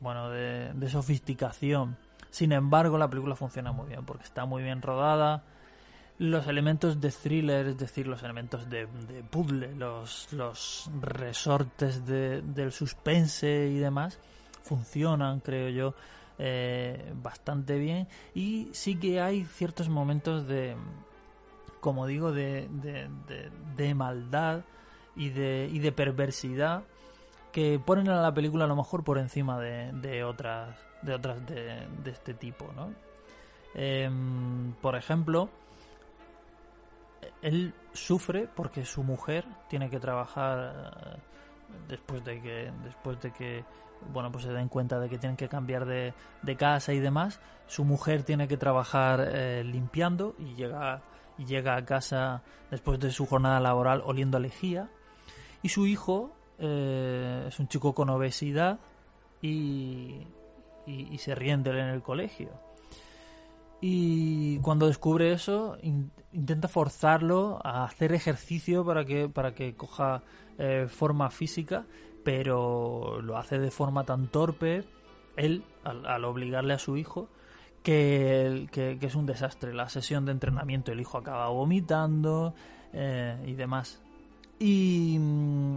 bueno, 0.01 0.29
de, 0.29 0.89
sofisticación. 0.89 1.96
Sin 2.29 2.51
embargo, 2.51 2.98
la 2.98 3.10
película 3.10 3.36
funciona 3.36 3.72
muy 3.72 3.88
bien 3.88 4.03
porque 4.05 4.24
está 4.24 4.46
muy 4.46 4.63
bien 4.63 4.81
rodada. 4.81 5.43
Los 6.17 6.48
elementos 6.48 7.00
de 7.00 7.12
thriller, 7.12 7.67
es 7.67 7.77
decir, 7.77 8.08
los 8.08 8.22
elementos 8.24 8.70
de, 8.70 8.88
puzzle, 9.29 9.75
los, 9.75 10.89
resortes 11.01 12.05
del 12.05 12.72
suspense 12.72 13.70
y 13.70 13.77
demás, 13.77 14.20
funcionan, 14.63 15.39
creo 15.39 15.70
yo, 15.70 15.96
eh, 16.38 17.13
bastante 17.15 17.77
bien. 17.77 18.08
Y 18.36 18.70
sí 18.74 18.98
que 18.98 19.22
hay 19.22 19.46
ciertos 19.46 19.89
momentos 19.89 20.48
de, 20.48 20.75
como 21.79 22.05
digo, 22.05 22.31
de, 22.31 22.67
de 23.75 23.96
maldad 23.96 24.62
y 25.15 25.29
de, 25.29 25.70
y 25.72 25.79
de 25.79 25.91
perversidad 25.91 26.84
que 27.51 27.79
ponen 27.79 28.10
a 28.10 28.22
la 28.22 28.34
película 28.34 28.65
a 28.65 28.67
lo 28.67 28.75
mejor 28.75 29.03
por 29.03 29.17
encima 29.17 29.60
de, 29.60 29.91
de 29.93 30.24
otras 30.24 30.77
de 31.01 31.13
otras 31.13 31.46
de, 31.46 31.88
de 32.03 32.12
este 32.12 32.34
tipo, 32.34 32.72
¿no? 32.75 32.93
Em, 33.74 34.74
por 34.81 34.96
ejemplo, 34.96 35.50
él 37.41 37.74
sufre 37.93 38.48
porque 38.53 38.86
su 38.86 39.03
mujer 39.03 39.46
tiene 39.67 39.89
que 39.89 40.00
trabajar 40.00 41.17
eh, 41.17 41.22
después 41.88 42.24
de 42.24 42.41
que 42.41 42.72
después 42.84 43.20
de 43.22 43.31
que 43.31 43.63
bueno 44.12 44.31
pues 44.31 44.46
se 44.46 44.51
den 44.51 44.67
cuenta 44.67 45.00
de 45.00 45.10
que 45.10 45.17
tienen 45.17 45.38
que 45.38 45.48
cambiar 45.48 45.86
de, 45.86 46.13
de 46.41 46.55
casa 46.55 46.93
y 46.93 47.00
demás 47.00 47.39
su 47.67 47.86
mujer 47.86 48.24
tiene 48.24 48.48
que 48.48 48.58
trabajar 48.58 49.22
eh, 49.31 49.63
limpiando 49.63 50.36
y 50.38 50.55
llega 50.55 51.01
y 51.38 51.46
llega 51.46 51.75
a 51.75 51.86
casa 51.86 52.43
después 52.70 53.00
de 53.00 53.12
su 53.12 53.25
jornada 53.25 53.60
laboral 53.60 54.01
oliendo 54.05 54.38
a 54.38 54.41
lejía 54.41 54.89
y 55.62 55.70
su 55.70 55.88
hijo 55.88 56.36
eh, 56.61 57.45
es 57.47 57.59
un 57.59 57.67
chico 57.67 57.93
con 57.93 58.09
obesidad 58.09 58.79
y, 59.41 60.27
y, 60.85 61.17
se 61.17 61.33
ríen 61.33 61.63
de 61.63 61.71
él 61.71 61.77
en 61.79 61.87
el 61.87 62.01
colegio. 62.03 62.49
Y 63.81 64.59
cuando 64.59 64.85
descubre 64.85 65.33
eso 65.33 65.77
in- 65.81 66.11
intenta 66.33 66.67
forzarlo 66.67 67.59
a 67.63 67.83
hacer 67.83 68.13
ejercicio 68.13 68.85
para 68.85 69.03
que 69.05 69.27
para 69.27 69.55
que 69.55 69.75
coja 69.75 70.21
eh, 70.59 70.85
forma 70.87 71.31
física 71.31 71.85
pero 72.23 73.19
lo 73.23 73.37
hace 73.37 73.57
de 73.57 73.71
forma 73.71 74.03
tan 74.03 74.27
torpe 74.27 74.83
él 75.35 75.63
al, 75.83 76.23
obligarle 76.25 76.75
a 76.75 76.77
su 76.77 76.95
hijo 76.97 77.27
que, 77.81 78.67
que 78.71 78.99
es 79.01 79.15
un 79.15 79.25
desastre. 79.25 79.73
La 79.73 79.89
sesión 79.89 80.25
de 80.25 80.31
entrenamiento 80.33 80.91
el 80.91 80.99
hijo 80.99 81.17
acaba 81.17 81.47
vomitando 81.49 82.53
eh, 82.93 83.43
y 83.47 83.53
demás. 83.53 83.99
Y 84.59 85.17
mm, 85.19 85.75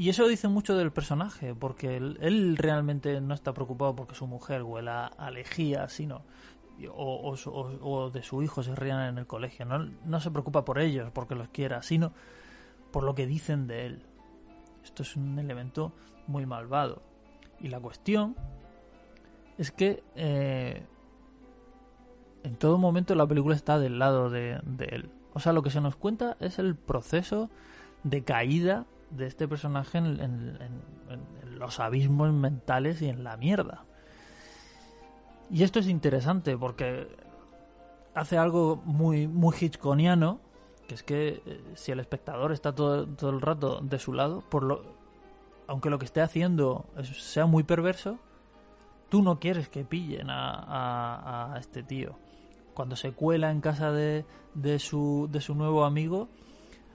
y 0.00 0.08
eso 0.08 0.26
dice 0.26 0.48
mucho 0.48 0.78
del 0.78 0.92
personaje, 0.92 1.54
porque 1.54 1.98
él, 1.98 2.56
realmente 2.56 3.20
no 3.20 3.34
está 3.34 3.52
preocupado 3.52 3.94
porque 3.94 4.14
su 4.14 4.26
mujer 4.26 4.62
huela 4.62 5.04
a 5.04 5.30
lejía, 5.30 5.90
sino 5.90 6.22
o, 6.90 7.36
o 7.82 8.10
de 8.10 8.22
su 8.22 8.42
hijo 8.42 8.62
se 8.62 8.74
rían 8.74 9.10
en 9.10 9.18
el 9.18 9.26
colegio. 9.26 9.66
No, 9.66 9.90
no 10.06 10.20
se 10.20 10.30
preocupa 10.30 10.64
por 10.64 10.78
ellos, 10.78 11.10
porque 11.12 11.34
los 11.34 11.48
quiera, 11.48 11.82
sino 11.82 12.14
por 12.90 13.04
lo 13.04 13.14
que 13.14 13.26
dicen 13.26 13.66
de 13.66 13.84
él. 13.84 14.02
Esto 14.82 15.02
es 15.02 15.16
un 15.16 15.38
elemento 15.38 15.92
muy 16.26 16.46
malvado. 16.46 17.02
Y 17.60 17.68
la 17.68 17.78
cuestión 17.78 18.36
es 19.58 19.70
que 19.70 20.02
eh, 20.14 20.82
en 22.42 22.56
todo 22.56 22.78
momento 22.78 23.14
la 23.14 23.26
película 23.26 23.54
está 23.54 23.78
del 23.78 23.98
lado 23.98 24.30
de 24.30 24.62
él. 24.78 25.10
O 25.34 25.40
sea, 25.40 25.52
lo 25.52 25.62
que 25.62 25.68
se 25.68 25.82
nos 25.82 25.94
cuenta 25.94 26.38
es 26.40 26.58
el 26.58 26.74
proceso 26.74 27.50
de 28.02 28.24
caída 28.24 28.86
de 29.10 29.26
este 29.26 29.46
personaje 29.48 29.98
en, 29.98 30.58
los 31.58 31.78
abismos 31.80 32.32
mentales 32.32 33.02
y 33.02 33.08
en 33.08 33.22
la 33.24 33.36
mierda. 33.36 33.84
Y 35.50 35.62
esto 35.62 35.80
es 35.80 35.88
interesante 35.88 36.56
porque 36.56 37.08
hace 38.14 38.38
algo 38.38 38.80
muy, 38.84 39.26
muy 39.26 39.54
hitchconiano, 39.60 40.40
que 40.86 40.94
es 40.94 41.02
que 41.02 41.42
eh, 41.44 41.60
si 41.74 41.92
el 41.92 42.00
espectador 42.00 42.52
está 42.52 42.74
todo, 42.74 43.06
todo 43.06 43.30
el 43.30 43.40
rato 43.40 43.80
de 43.82 43.98
su 43.98 44.12
lado, 44.12 44.42
por 44.48 44.62
lo, 44.62 44.82
aunque 45.66 45.90
lo 45.90 45.98
que 45.98 46.04
esté 46.06 46.20
haciendo 46.22 46.86
sea 47.02 47.46
muy 47.46 47.62
perverso, 47.64 48.18
tú 49.08 49.22
no 49.22 49.38
quieres 49.40 49.68
que 49.68 49.84
pillen 49.84 50.30
a, 50.30 50.54
a- 50.54 51.54
a 51.54 51.58
este 51.58 51.82
tío. 51.82 52.16
Cuando 52.74 52.94
se 52.96 53.12
cuela 53.12 53.50
en 53.50 53.60
casa 53.60 53.90
de, 53.92 54.24
de, 54.54 54.78
su, 54.78 55.28
de 55.30 55.40
su 55.40 55.54
nuevo 55.54 55.84
amigo, 55.84 56.28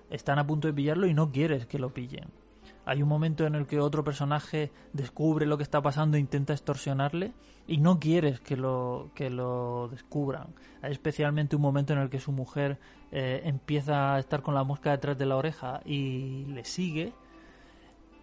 están 0.10 0.40
a 0.40 0.48
punto 0.48 0.68
de 0.68 0.74
pillarlo 0.74 1.08
y 1.08 1.14
no 1.14 1.32
quieres 1.32 1.66
que 1.66 1.80
lo 1.80 1.94
pillen. 1.94 2.30
Hay 2.86 3.02
un 3.02 3.10
momento 3.10 3.46
en 3.46 3.56
el 3.56 3.66
que 3.66 3.80
otro 3.80 4.04
personaje 4.04 4.72
descubre 4.94 5.46
lo 5.48 5.58
que 5.58 5.64
está 5.64 5.82
pasando 5.82 6.18
e 6.18 6.20
intenta 6.20 6.54
extorsionarle 6.54 7.34
y 7.68 7.78
no 7.78 8.00
quieres 8.00 8.40
que 8.40 8.58
lo, 8.58 9.10
que 9.16 9.32
lo 9.32 9.88
descubran. 9.90 10.54
Hay 10.84 10.92
especialmente 10.92 11.56
un 11.56 11.64
momento 11.64 11.94
en 11.94 12.00
el 12.00 12.10
que 12.10 12.20
su 12.20 12.32
mujer 12.32 12.78
eh, 13.12 13.42
empieza 13.46 14.14
a 14.14 14.20
estar 14.20 14.44
con 14.44 14.54
la 14.54 14.64
mosca 14.64 14.92
detrás 14.92 15.18
de 15.18 15.26
la 15.26 15.36
oreja 15.36 15.82
y 15.86 16.46
le 16.46 16.64
sigue. 16.64 17.14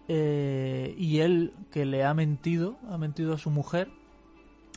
eh, 0.07 0.95
y 0.97 1.19
él, 1.19 1.53
que 1.71 1.85
le 1.85 2.03
ha 2.03 2.13
mentido, 2.13 2.77
ha 2.89 2.97
mentido 2.97 3.33
a 3.33 3.37
su 3.37 3.49
mujer 3.49 3.89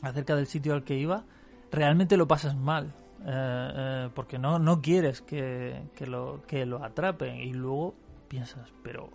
acerca 0.01 0.35
del 0.35 0.47
sitio 0.47 0.73
al 0.73 0.83
que 0.83 0.97
iba, 0.97 1.25
realmente 1.71 2.17
lo 2.17 2.27
pasas 2.27 2.55
mal. 2.55 2.93
Eh, 3.25 3.71
eh, 3.75 4.09
porque 4.13 4.37
no, 4.39 4.59
no 4.59 4.81
quieres 4.81 5.21
que, 5.21 5.81
que 5.95 6.05
lo, 6.07 6.41
que 6.47 6.65
lo 6.65 6.83
atrapen 6.83 7.37
y 7.37 7.53
luego 7.53 7.93
piensas, 8.27 8.71
pero 8.83 9.09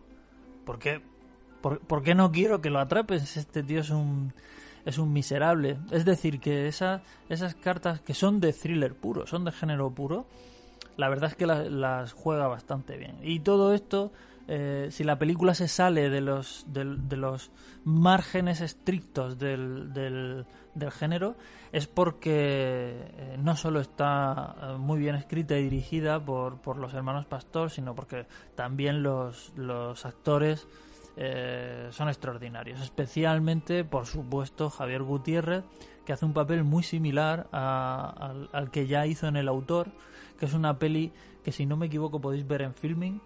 ¿por 0.64 0.78
qué, 0.78 1.00
por, 1.60 1.80
por 1.80 2.02
qué 2.02 2.14
no 2.14 2.32
quiero 2.32 2.60
que 2.60 2.70
lo 2.70 2.80
atrapen 2.80 3.20
si 3.20 3.38
este 3.40 3.62
tío 3.62 3.80
es 3.80 3.90
un, 3.90 4.32
es 4.84 4.98
un 4.98 5.12
miserable? 5.12 5.78
Es 5.90 6.04
decir, 6.04 6.40
que 6.40 6.66
esa, 6.68 7.02
esas 7.28 7.54
cartas 7.54 8.00
que 8.00 8.14
son 8.14 8.40
de 8.40 8.52
thriller 8.52 8.94
puro, 8.94 9.26
son 9.26 9.44
de 9.44 9.52
género 9.52 9.90
puro, 9.90 10.26
la 10.96 11.08
verdad 11.08 11.30
es 11.30 11.36
que 11.36 11.46
la- 11.46 11.64
las 11.64 12.12
juega 12.12 12.48
bastante 12.48 12.96
bien. 12.96 13.16
Y 13.22 13.40
todo 13.40 13.72
esto, 13.72 14.12
eh, 14.48 14.88
si 14.90 15.05
la 15.05 15.18
película 15.18 15.55
se 15.55 15.68
sale 15.68 16.11
de 16.11 16.20
los, 16.20 16.64
del- 16.68 17.09
de 17.09 17.16
los 17.16 17.50
márgenes 17.85 18.61
estrictos 18.61 19.38
del, 19.38 19.92
género, 20.90 21.37
es 21.72 21.87
porque 21.87 22.33
eh, 22.35 23.37
no 23.38 23.57
solo 23.57 23.81
está 23.81 24.55
eh, 24.61 24.76
muy 24.78 24.98
bien 24.98 25.14
escrita 25.14 25.57
y 25.59 25.64
dirigida 25.64 26.24
por, 26.24 26.61
por 26.61 26.76
los 26.76 26.92
hermanos 26.94 27.26
Pastor, 27.26 27.70
sino 27.70 27.94
porque 27.94 28.26
también 28.55 29.02
los, 29.02 29.52
actores 30.05 30.66
son 31.90 32.09
extraordinarios. 32.09 32.81
Especialmente, 32.81 33.85
por 33.85 34.07
supuesto, 34.07 34.70
Javier 34.70 35.02
Gutiérrez, 35.02 35.62
que 36.07 36.12
hace 36.14 36.24
un 36.24 36.33
papel 36.33 36.64
muy 36.64 36.83
similar 36.83 37.48
a- 37.52 38.14
al, 38.18 38.48
al 38.52 38.70
que 38.70 38.87
ya 38.87 39.07
hizo 39.07 39.28
en 39.28 39.37
El 39.37 39.48
Autor, 39.48 39.88
que 40.38 40.46
es 40.46 40.55
una 40.55 40.78
peli 40.78 41.12
que, 41.44 41.52
si 41.52 41.66
no 41.66 41.76
me 41.76 41.87
equivoco, 41.87 42.18
podéis 42.20 42.46
ver 42.48 42.62
en 42.62 42.74
filming 42.74 43.20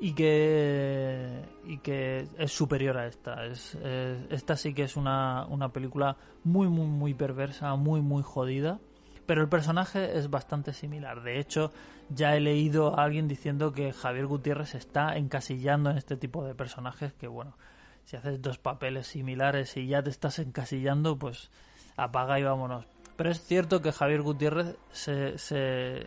y 0.00 0.12
que 0.14 1.42
y 1.66 1.78
que 1.78 2.28
es 2.38 2.52
superior 2.52 2.96
a 2.98 3.06
esta. 3.06 3.44
Es, 3.46 3.74
es- 3.74 4.30
esta 4.30 4.56
sí 4.56 4.74
que 4.74 4.84
es 4.84 4.96
una, 4.96 5.46
una 5.46 5.70
película 5.72 6.16
muy 6.44 6.68
muy 6.68 6.86
muy 6.86 7.14
perversa 7.14 7.74
muy 7.74 8.00
muy 8.00 8.22
jodida 8.22 8.78
pero 9.26 9.42
el 9.42 9.48
personaje 9.50 10.16
es 10.16 10.30
bastante 10.30 10.72
similar. 10.72 11.22
De 11.22 11.38
hecho 11.38 11.70
ya 12.08 12.34
he 12.34 12.40
leído 12.40 12.98
a 12.98 13.04
alguien 13.04 13.28
diciendo 13.28 13.72
que 13.72 13.92
Javier 13.92 14.26
Gutiérrez 14.26 14.74
está 14.74 15.16
encasillando 15.18 15.90
en 15.90 15.98
este 15.98 16.16
tipo 16.16 16.44
de 16.44 16.54
personajes 16.54 17.12
que 17.12 17.28
bueno 17.28 17.56
si 18.04 18.16
haces 18.16 18.40
dos 18.40 18.56
papeles 18.56 19.06
similares 19.06 19.76
y 19.76 19.86
ya 19.86 20.02
te 20.02 20.08
estás 20.08 20.38
encasillando 20.38 21.18
pues 21.18 21.50
apaga 21.96 22.38
y 22.40 22.44
vámonos. 22.44 22.86
Pero 23.16 23.30
es 23.30 23.42
cierto 23.44 23.82
que 23.82 23.92
Javier 23.92 24.22
Gutiérrez 24.22 24.76
se, 24.92 25.36
se 25.36 26.06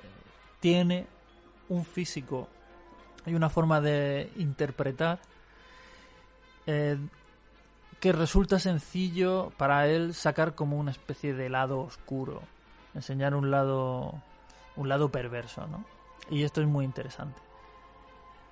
tiene 0.62 1.06
un 1.70 1.84
físico 1.86 2.48
hay 3.26 3.36
una 3.36 3.50
forma 3.50 3.82
de 3.82 4.32
interpretar 4.38 5.20
eh, 6.68 6.98
que 8.00 8.12
resulta 8.12 8.60
sencillo 8.60 9.52
para 9.58 9.88
él 9.88 10.14
sacar 10.14 10.56
como 10.56 10.78
una 10.78 10.92
especie 10.92 11.34
de 11.34 11.50
lado 11.50 11.80
oscuro, 11.80 12.42
enseñar 12.94 13.36
un 13.36 13.52
lado 13.52 14.14
un 14.76 14.88
lado 14.90 15.10
perverso, 15.12 15.68
¿no? 15.68 15.84
Y 16.30 16.44
esto 16.44 16.62
es 16.62 16.68
muy 16.68 16.86
interesante. 16.86 17.40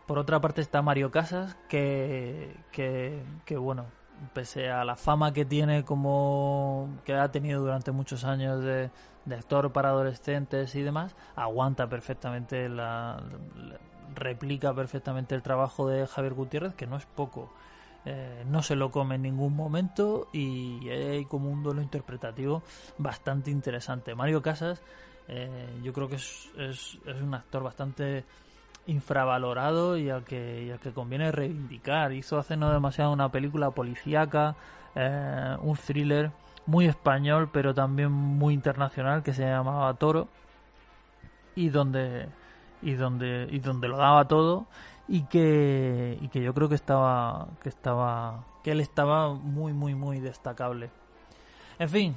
Por 0.05 0.17
otra 0.19 0.41
parte 0.41 0.62
está 0.62 0.82
Mario 0.82 1.12
Casas, 1.12 1.55
que, 1.69 2.55
que, 2.71 3.23
que 3.45 3.58
bueno, 3.58 3.86
pese 4.34 4.69
a 4.69 4.84
la 4.84 4.95
fama 4.95 5.32
que 5.34 5.45
tiene 5.45 5.86
como 5.86 6.89
que 7.05 7.13
ha 7.13 7.32
tenido 7.32 7.62
durante 7.62 7.91
muchos 7.91 8.25
años 8.25 8.62
de, 8.63 8.89
de 9.25 9.36
actor 9.36 9.71
para 9.71 9.89
adolescentes 9.89 10.75
y 10.75 10.82
demás, 10.82 11.15
aguanta 11.36 11.88
perfectamente 11.88 12.67
la, 12.69 13.21
la- 13.55 13.77
replica 14.15 14.73
perfectamente 14.73 15.35
el 15.35 15.41
trabajo 15.41 15.87
de 15.87 16.07
Javier 16.07 16.33
Gutiérrez, 16.33 16.75
que 16.75 16.87
no 16.87 16.97
es 16.97 17.05
poco. 17.05 17.51
Eh, 18.05 18.43
no 18.47 18.63
se 18.63 18.75
lo 18.75 18.91
come 18.91 19.15
en 19.15 19.23
ningún 19.23 19.55
momento 19.55 20.29
y 20.31 20.87
hay 20.89 21.25
como 21.25 21.49
un 21.49 21.63
duelo 21.63 21.81
interpretativo 21.81 22.63
bastante 22.97 23.51
interesante. 23.51 24.15
Mario 24.15 24.41
Casas, 24.41 24.81
eh, 25.27 25.79
yo 25.83 25.91
creo 25.93 26.07
que 26.07 26.15
es, 26.15 26.49
es, 26.57 26.97
un 27.21 27.33
actor 27.33 27.61
bastante 27.61 28.23
infravalorado 28.87 29.97
y 29.97 30.09
al 30.09 30.23
que, 30.23 30.63
y 30.65 30.71
al 30.71 30.79
que 30.79 30.91
conviene 30.91 31.31
reivindicar. 31.31 32.13
Hizo 32.13 32.39
hace 32.39 32.57
no 32.57 32.71
demasiado 32.71 33.11
una 33.11 33.29
película 33.31 33.71
policíaca, 33.71 34.55
eh, 34.95 35.57
un 35.61 35.77
thriller 35.77 36.31
muy 36.65 36.85
español, 36.85 37.49
pero 37.51 37.73
también 37.73 38.11
muy 38.11 38.53
internacional, 38.53 39.23
que 39.23 39.33
se 39.33 39.43
llamaba 39.43 39.93
Toro, 39.95 40.29
y 41.55 41.69
donde 41.69 42.27
y 42.81 42.93
donde 42.93 43.47
y 43.51 43.59
donde 43.59 43.87
lo 43.87 43.97
daba 43.97 44.27
todo 44.27 44.67
y 45.07 45.23
que 45.23 46.17
y 46.21 46.27
que 46.29 46.41
yo 46.41 46.53
creo 46.53 46.69
que 46.69 46.75
estaba 46.75 47.47
que 47.61 47.69
estaba 47.69 48.45
que 48.63 48.71
él 48.71 48.79
estaba 48.79 49.33
muy 49.33 49.73
muy 49.73 49.95
muy 49.95 50.19
destacable. 50.19 50.89
En 51.79 51.89
fin, 51.89 52.15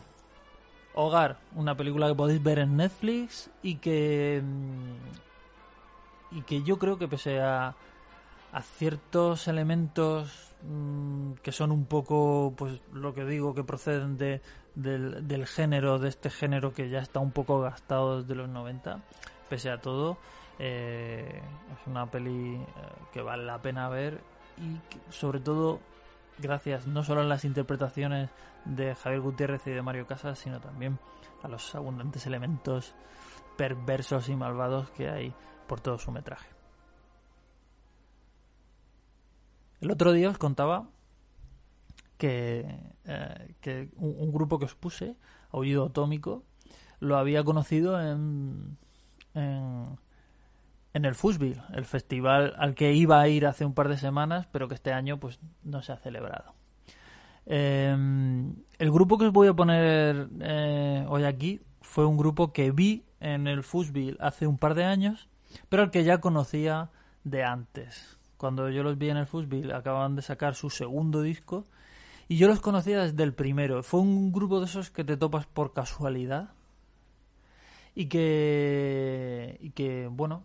Hogar, 0.94 1.38
una 1.54 1.76
película 1.76 2.08
que 2.08 2.14
podéis 2.14 2.42
ver 2.42 2.58
en 2.58 2.76
Netflix 2.76 3.50
y 3.62 3.76
que 3.76 4.42
mm, 4.44 6.36
y 6.38 6.42
que 6.42 6.62
yo 6.62 6.78
creo 6.78 6.98
que 6.98 7.08
pese 7.08 7.40
a 7.40 7.74
a 8.52 8.60
ciertos 8.60 9.48
elementos 9.48 10.54
mm, 10.62 11.32
que 11.42 11.52
son 11.52 11.72
un 11.72 11.86
poco, 11.86 12.52
pues 12.56 12.80
lo 12.92 13.14
que 13.14 13.24
digo, 13.24 13.54
que 13.54 13.64
proceden 13.64 14.18
de, 14.18 14.42
del, 14.74 15.26
del 15.26 15.46
género, 15.46 15.98
de 15.98 16.10
este 16.10 16.30
género 16.30 16.72
que 16.72 16.90
ya 16.90 17.00
está 17.00 17.18
un 17.20 17.32
poco 17.32 17.60
gastado 17.60 18.20
desde 18.20 18.34
los 18.34 18.48
90, 18.48 19.00
pese 19.48 19.70
a 19.70 19.80
todo. 19.80 20.18
Eh, 20.64 21.42
es 21.72 21.86
una 21.88 22.08
peli 22.08 22.54
eh, 22.54 22.64
que 23.12 23.20
vale 23.20 23.44
la 23.44 23.60
pena 23.60 23.88
ver 23.88 24.20
y 24.58 24.78
sobre 25.12 25.40
todo 25.40 25.80
gracias 26.38 26.86
no 26.86 27.02
solo 27.02 27.22
a 27.22 27.24
las 27.24 27.44
interpretaciones 27.44 28.30
de 28.64 28.94
Javier 28.94 29.22
Gutiérrez 29.22 29.66
y 29.66 29.72
de 29.72 29.82
Mario 29.82 30.06
Casas, 30.06 30.38
sino 30.38 30.60
también 30.60 31.00
a 31.42 31.48
los 31.48 31.74
abundantes 31.74 32.28
elementos 32.28 32.94
perversos 33.56 34.28
y 34.28 34.36
malvados 34.36 34.88
que 34.90 35.08
hay 35.08 35.34
por 35.66 35.80
todo 35.80 35.98
su 35.98 36.12
metraje. 36.12 36.48
El 39.80 39.90
otro 39.90 40.12
día 40.12 40.30
os 40.30 40.38
contaba 40.38 40.88
que, 42.18 42.78
eh, 43.04 43.90
un, 43.96 44.14
un, 44.16 44.32
grupo 44.32 44.60
que 44.60 44.66
os 44.66 44.76
puse, 44.76 45.16
Aullido 45.50 45.86
Atómico, 45.86 46.44
lo 47.00 47.16
había 47.16 47.42
conocido 47.42 48.00
en, 48.00 48.78
en, 49.34 49.98
en 50.94 51.04
el 51.04 51.14
Fusbil, 51.14 51.60
el 51.72 51.84
festival 51.84 52.54
al 52.58 52.74
que 52.74 52.92
iba 52.92 53.20
a 53.20 53.28
ir 53.28 53.46
hace 53.46 53.64
un 53.64 53.74
par 53.74 53.88
de 53.88 53.96
semanas, 53.96 54.46
pero 54.52 54.68
que 54.68 54.74
este 54.74 54.92
año 54.92 55.18
pues 55.18 55.40
no 55.62 55.82
se 55.82 55.92
ha 55.92 55.96
celebrado. 55.96 56.54
Eh, 57.46 57.96
el 58.78 58.90
grupo 58.90 59.18
que 59.18 59.26
os 59.26 59.32
voy 59.32 59.48
a 59.48 59.54
poner 59.54 60.28
eh, 60.40 61.04
hoy 61.08 61.24
aquí 61.24 61.60
fue 61.80 62.06
un 62.06 62.16
grupo 62.16 62.52
que 62.52 62.70
vi 62.70 63.04
en 63.20 63.46
el 63.46 63.62
Fusbil 63.62 64.16
hace 64.20 64.46
un 64.46 64.58
par 64.58 64.74
de 64.74 64.84
años, 64.84 65.28
pero 65.68 65.82
al 65.82 65.90
que 65.90 66.04
ya 66.04 66.18
conocía 66.18 66.90
de 67.24 67.44
antes. 67.44 68.18
Cuando 68.36 68.68
yo 68.70 68.82
los 68.82 68.98
vi 68.98 69.10
en 69.10 69.16
el 69.16 69.26
Fusbil 69.26 69.72
acababan 69.72 70.16
de 70.16 70.22
sacar 70.22 70.54
su 70.54 70.70
segundo 70.70 71.22
disco 71.22 71.64
y 72.28 72.36
yo 72.36 72.48
los 72.48 72.60
conocía 72.60 73.02
desde 73.02 73.22
el 73.22 73.34
primero. 73.34 73.82
Fue 73.82 74.00
un 74.00 74.32
grupo 74.32 74.60
de 74.60 74.66
esos 74.66 74.90
que 74.90 75.04
te 75.04 75.16
topas 75.16 75.46
por 75.46 75.72
casualidad 75.72 76.50
y 77.94 78.06
que, 78.06 79.58
y 79.60 79.70
que 79.70 80.08
bueno, 80.10 80.44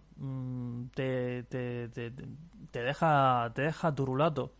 te, 0.93 1.43
te, 1.43 1.89
te, 1.89 2.11
te 2.71 2.81
deja, 2.81 3.51
te 3.55 3.63
deja 3.63 3.95
turulato. 3.95 4.51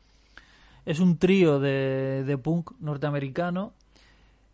Es 0.85 0.99
un 0.99 1.17
trío 1.17 1.59
de, 1.59 2.23
de 2.25 2.37
punk 2.37 2.71
norteamericano 2.79 3.73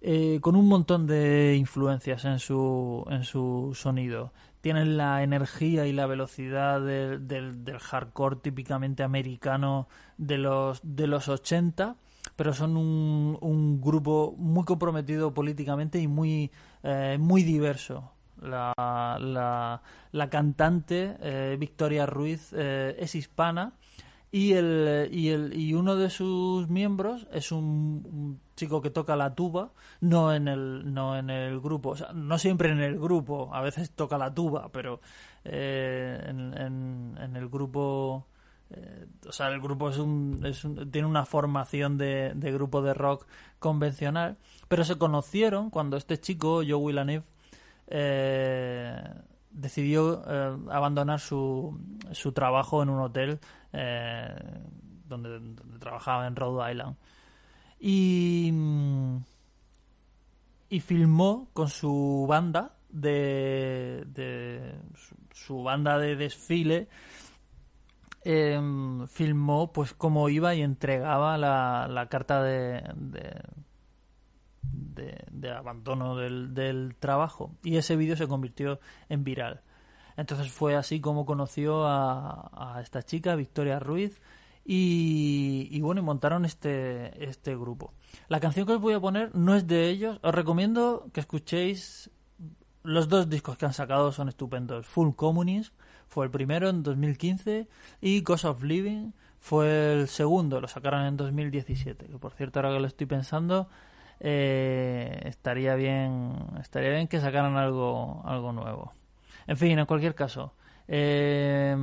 eh, 0.05 0.39
con 0.41 0.57
un 0.57 0.67
montón 0.67 1.07
de 1.07 1.55
influencias 1.57 2.25
en 2.25 2.39
su, 2.39 3.05
en 3.09 3.23
su 3.23 3.71
sonido. 3.73 4.33
Tienen 4.59 4.97
la 4.97 5.23
energía 5.23 5.85
y 5.87 5.93
la 5.93 6.07
velocidad 6.07 6.81
del, 6.81 7.25
del, 7.27 7.63
del 7.63 7.79
hardcore 7.79 8.37
típicamente 8.37 9.03
americano 9.03 9.87
de 10.17 10.37
los, 10.37 10.81
de 10.83 11.07
los 11.07 11.29
80, 11.29 11.95
pero 12.35 12.53
son 12.53 12.75
un, 12.75 13.37
un 13.39 13.79
grupo 13.79 14.35
muy 14.37 14.65
comprometido 14.65 15.33
políticamente 15.33 15.99
y 15.99 16.07
muy, 16.07 16.51
eh, 16.83 17.17
muy 17.19 17.43
diverso. 17.43 18.11
La, 18.43 19.79
la, 20.11 20.29
cantante 20.29 21.15
eh, 21.21 21.55
Victoria 21.59 22.05
Ruiz 22.05 22.53
eh, 22.53 22.95
es 22.99 23.15
hispana 23.15 23.73
y 24.33 24.53
el, 24.53 25.09
y 25.11 25.29
el 25.29 25.55
y 25.55 25.75
uno 25.75 25.95
de 25.95 26.09
sus 26.09 26.67
miembros 26.67 27.27
es 27.31 27.51
un, 27.51 28.03
un, 28.11 28.39
chico 28.55 28.81
que 28.81 28.89
toca 28.89 29.15
la 29.15 29.35
tuba 29.35 29.73
no 30.01 30.33
en 30.33 30.47
el 30.47 30.91
no 30.91 31.15
en 31.15 31.29
el 31.29 31.59
grupo 31.59 31.89
o 31.89 31.95
sea, 31.95 32.13
no 32.13 32.39
siempre 32.39 32.71
en 32.71 32.79
el 32.79 32.99
grupo 32.99 33.53
a 33.53 33.61
veces 33.61 33.91
toca 33.91 34.17
la 34.17 34.33
tuba 34.33 34.69
pero 34.71 35.01
eh, 35.43 36.19
en, 36.27 36.55
en, 36.57 37.35
el 37.35 37.47
grupo 37.47 38.25
eh, 38.71 39.05
o 39.27 39.31
sea 39.31 39.49
el 39.49 39.61
grupo 39.61 39.89
es 39.89 39.99
un, 39.99 40.41
es 40.45 40.65
un 40.65 40.89
tiene 40.89 41.07
una 41.07 41.25
formación 41.25 41.99
de, 41.99 42.31
de, 42.33 42.51
grupo 42.51 42.81
de 42.81 42.95
rock 42.95 43.27
convencional 43.59 44.37
pero 44.67 44.83
se 44.83 44.97
conocieron 44.97 45.69
cuando 45.69 45.95
este 45.95 46.19
chico 46.19 46.63
Joe 46.67 46.73
Willanev 46.73 47.23
eh, 47.95 49.03
decidió 49.51 50.23
eh, 50.27 50.57
abandonar 50.71 51.19
su, 51.19 51.79
su 52.11 52.31
trabajo 52.31 52.81
en 52.81 52.89
un 52.89 52.99
hotel 52.99 53.39
eh, 53.71 54.35
donde, 55.05 55.61
trabajaba 55.79 56.25
en 56.25 56.35
Rhode 56.35 56.71
Island. 56.71 56.97
Y, 57.79 58.51
y 60.69 60.79
filmó 60.79 61.49
con 61.53 61.69
su 61.69 62.25
banda 62.27 62.77
de, 62.89 64.03
de 64.07 64.75
su, 65.33 65.61
banda 65.61 65.99
de 65.99 66.15
desfile 66.15 66.87
eh, 68.23 68.59
filmó 69.07 69.71
pues 69.71 69.93
cómo 69.93 70.29
iba 70.29 70.55
y 70.55 70.63
entregaba 70.63 71.37
la, 71.37 71.87
la 71.87 72.07
carta 72.07 72.41
de 72.41 72.81
de, 74.93 75.51
abandono 75.51 76.15
del, 76.15 76.53
del, 76.53 76.95
trabajo 76.99 77.51
y 77.63 77.77
ese 77.77 77.95
vídeo 77.95 78.15
se 78.15 78.27
convirtió 78.27 78.79
en 79.09 79.23
viral. 79.23 79.61
Entonces 80.15 80.51
fue 80.51 80.75
así 80.75 81.01
como 81.01 81.25
conoció 81.25 81.85
a, 81.85 82.79
esta 82.81 83.03
chica, 83.03 83.35
Victoria 83.35 83.79
Ruiz, 83.79 84.21
y, 84.65 85.67
y, 85.71 85.81
bueno, 85.81 85.99
y 85.99 86.03
montaron 86.05 86.45
este, 86.45 87.23
este 87.27 87.55
grupo. 87.55 87.93
La 88.29 88.39
canción 88.39 88.65
que 88.65 88.73
os 88.73 88.81
voy 88.81 88.93
a 88.93 89.01
poner 89.01 89.35
no 89.35 89.55
es 89.55 89.67
de 89.67 89.89
ellos, 89.89 90.19
os 90.21 90.33
recomiendo 90.33 91.07
que 91.11 91.19
escuchéis 91.19 92.09
los 92.83 93.09
dos 93.09 93.29
discos 93.29 93.57
que 93.57 93.65
han 93.65 93.73
sacado 93.73 94.11
son 94.11 94.29
estupendos. 94.29 94.85
Full 94.85 95.15
Communism 95.15 95.73
fue 96.07 96.25
el 96.25 96.31
primero 96.31 96.69
en 96.69 96.83
2015 96.83 97.67
y 98.01 98.21
Cost 98.21 98.45
of 98.45 98.63
Living 98.63 99.11
fue 99.39 99.93
el 99.93 100.07
segundo, 100.07 100.61
lo 100.61 100.67
sacaron 100.67 101.05
en 101.05 101.17
2017, 101.17 102.05
que 102.05 102.17
por 102.17 102.33
cierto 102.33 102.59
ahora 102.59 102.73
que 102.73 102.79
lo 102.79 102.87
estoy 102.87 103.07
pensando 103.07 103.67
eh, 104.19 105.21
estaría 105.25 105.75
bien 105.75 106.35
estaría 106.61 106.91
bien 106.91 107.07
que 107.07 107.19
sacaran 107.19 107.57
algo 107.57 108.21
algo 108.25 108.51
nuevo. 108.53 108.93
En 109.47 109.57
fin 109.57 109.77
en 109.77 109.85
cualquier 109.85 110.15
caso 110.15 110.53
eh, 110.87 111.75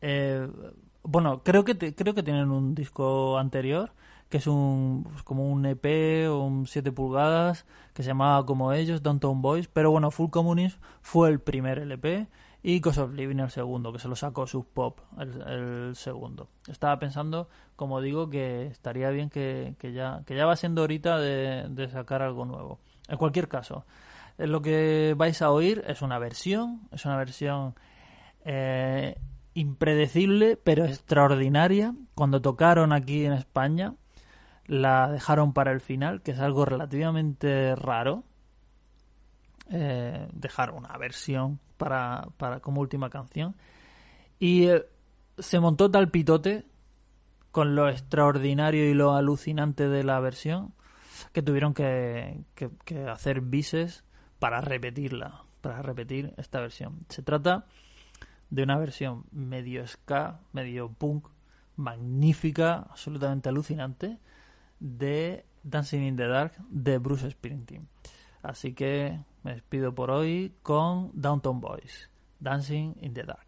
eh, 0.00 0.48
bueno 1.02 1.42
creo 1.42 1.64
que 1.64 1.76
creo 1.94 2.14
que 2.14 2.22
tienen 2.22 2.50
un 2.50 2.74
disco 2.74 3.38
anterior 3.38 3.92
que 4.28 4.38
es 4.38 4.46
un 4.46 5.04
pues 5.10 5.22
como 5.22 5.50
un 5.50 5.64
EP 5.66 6.28
o 6.28 6.40
un 6.44 6.66
7 6.66 6.92
pulgadas 6.92 7.66
que 7.94 8.02
se 8.02 8.08
llamaba 8.08 8.44
como 8.46 8.72
ellos 8.72 9.02
Downtown 9.02 9.42
Boys 9.42 9.68
pero 9.68 9.90
bueno 9.90 10.10
Full 10.10 10.30
Communism 10.30 10.78
fue 11.00 11.30
el 11.30 11.40
primer 11.40 11.78
LP 11.78 12.28
y 12.62 12.80
Cost 12.80 12.98
of 12.98 13.12
Living 13.12 13.38
el 13.38 13.50
segundo, 13.50 13.92
que 13.92 13.98
se 13.98 14.08
lo 14.08 14.16
sacó 14.16 14.46
Sub 14.46 14.66
Pop 14.72 15.00
el, 15.18 15.94
segundo. 15.94 16.48
Estaba 16.66 16.98
pensando, 16.98 17.48
como 17.76 18.00
digo, 18.00 18.28
que 18.28 18.66
estaría 18.66 19.10
bien 19.10 19.30
que, 19.30 19.76
que, 19.78 19.92
ya, 19.92 20.22
que 20.26 20.34
ya 20.34 20.44
va 20.44 20.56
siendo 20.56 20.80
ahorita 20.80 21.18
de, 21.18 21.88
sacar 21.90 22.22
algo 22.22 22.44
nuevo. 22.44 22.80
En 23.08 23.16
cualquier 23.16 23.48
caso, 23.48 23.84
lo 24.38 24.60
que 24.60 25.14
vais 25.16 25.40
a 25.40 25.50
oír 25.50 25.84
es 25.86 26.02
una 26.02 26.18
versión, 26.18 26.88
es 26.90 27.04
una 27.04 27.16
versión 27.16 27.74
eh, 28.44 29.16
impredecible, 29.54 30.56
pero 30.56 30.84
extraordinaria. 30.84 31.94
Cuando 32.14 32.42
tocaron 32.42 32.92
aquí 32.92 33.24
en 33.24 33.32
España, 33.34 33.94
la 34.66 35.10
dejaron 35.10 35.52
para 35.52 35.72
el 35.72 35.80
final, 35.80 36.22
que 36.22 36.32
es 36.32 36.40
algo 36.40 36.64
relativamente 36.64 37.76
raro. 37.76 38.24
Eh, 39.70 40.28
dejar 40.32 40.70
una 40.70 40.96
versión 40.96 41.60
para, 41.76 42.28
para 42.38 42.60
como 42.60 42.80
última 42.80 43.10
canción. 43.10 43.54
Y 44.38 44.66
eh, 44.66 44.86
se 45.38 45.60
montó 45.60 45.90
tal 45.90 46.10
pitote 46.10 46.64
con 47.50 47.74
lo 47.74 47.88
extraordinario 47.88 48.88
y 48.88 48.94
lo 48.94 49.14
alucinante 49.14 49.88
de 49.88 50.04
la 50.04 50.20
versión 50.20 50.72
que 51.32 51.42
tuvieron 51.42 51.74
que, 51.74 52.44
que, 52.54 52.70
que 52.84 53.06
hacer 53.08 53.42
bises 53.42 54.04
para 54.38 54.60
repetirla, 54.60 55.44
para 55.60 55.82
repetir 55.82 56.32
esta 56.38 56.60
versión. 56.60 57.04
Se 57.08 57.22
trata 57.22 57.66
de 58.48 58.62
una 58.62 58.78
versión 58.78 59.24
medio 59.32 59.86
ska, 59.86 60.40
medio 60.52 60.90
punk, 60.90 61.28
magnífica, 61.76 62.86
absolutamente 62.90 63.48
alucinante, 63.50 64.18
de 64.80 65.44
Dancing 65.62 66.02
in 66.02 66.16
the 66.16 66.26
Dark 66.26 66.54
de 66.70 66.98
Bruce 66.98 67.30
Springsteen. 67.30 67.88
Así 68.42 68.74
que 68.74 69.18
me 69.42 69.54
despido 69.54 69.94
por 69.94 70.10
hoy 70.10 70.54
con 70.62 71.10
Downtown 71.14 71.60
Boys, 71.60 72.10
Dancing 72.40 72.94
in 73.00 73.14
the 73.14 73.24
Dark. 73.24 73.47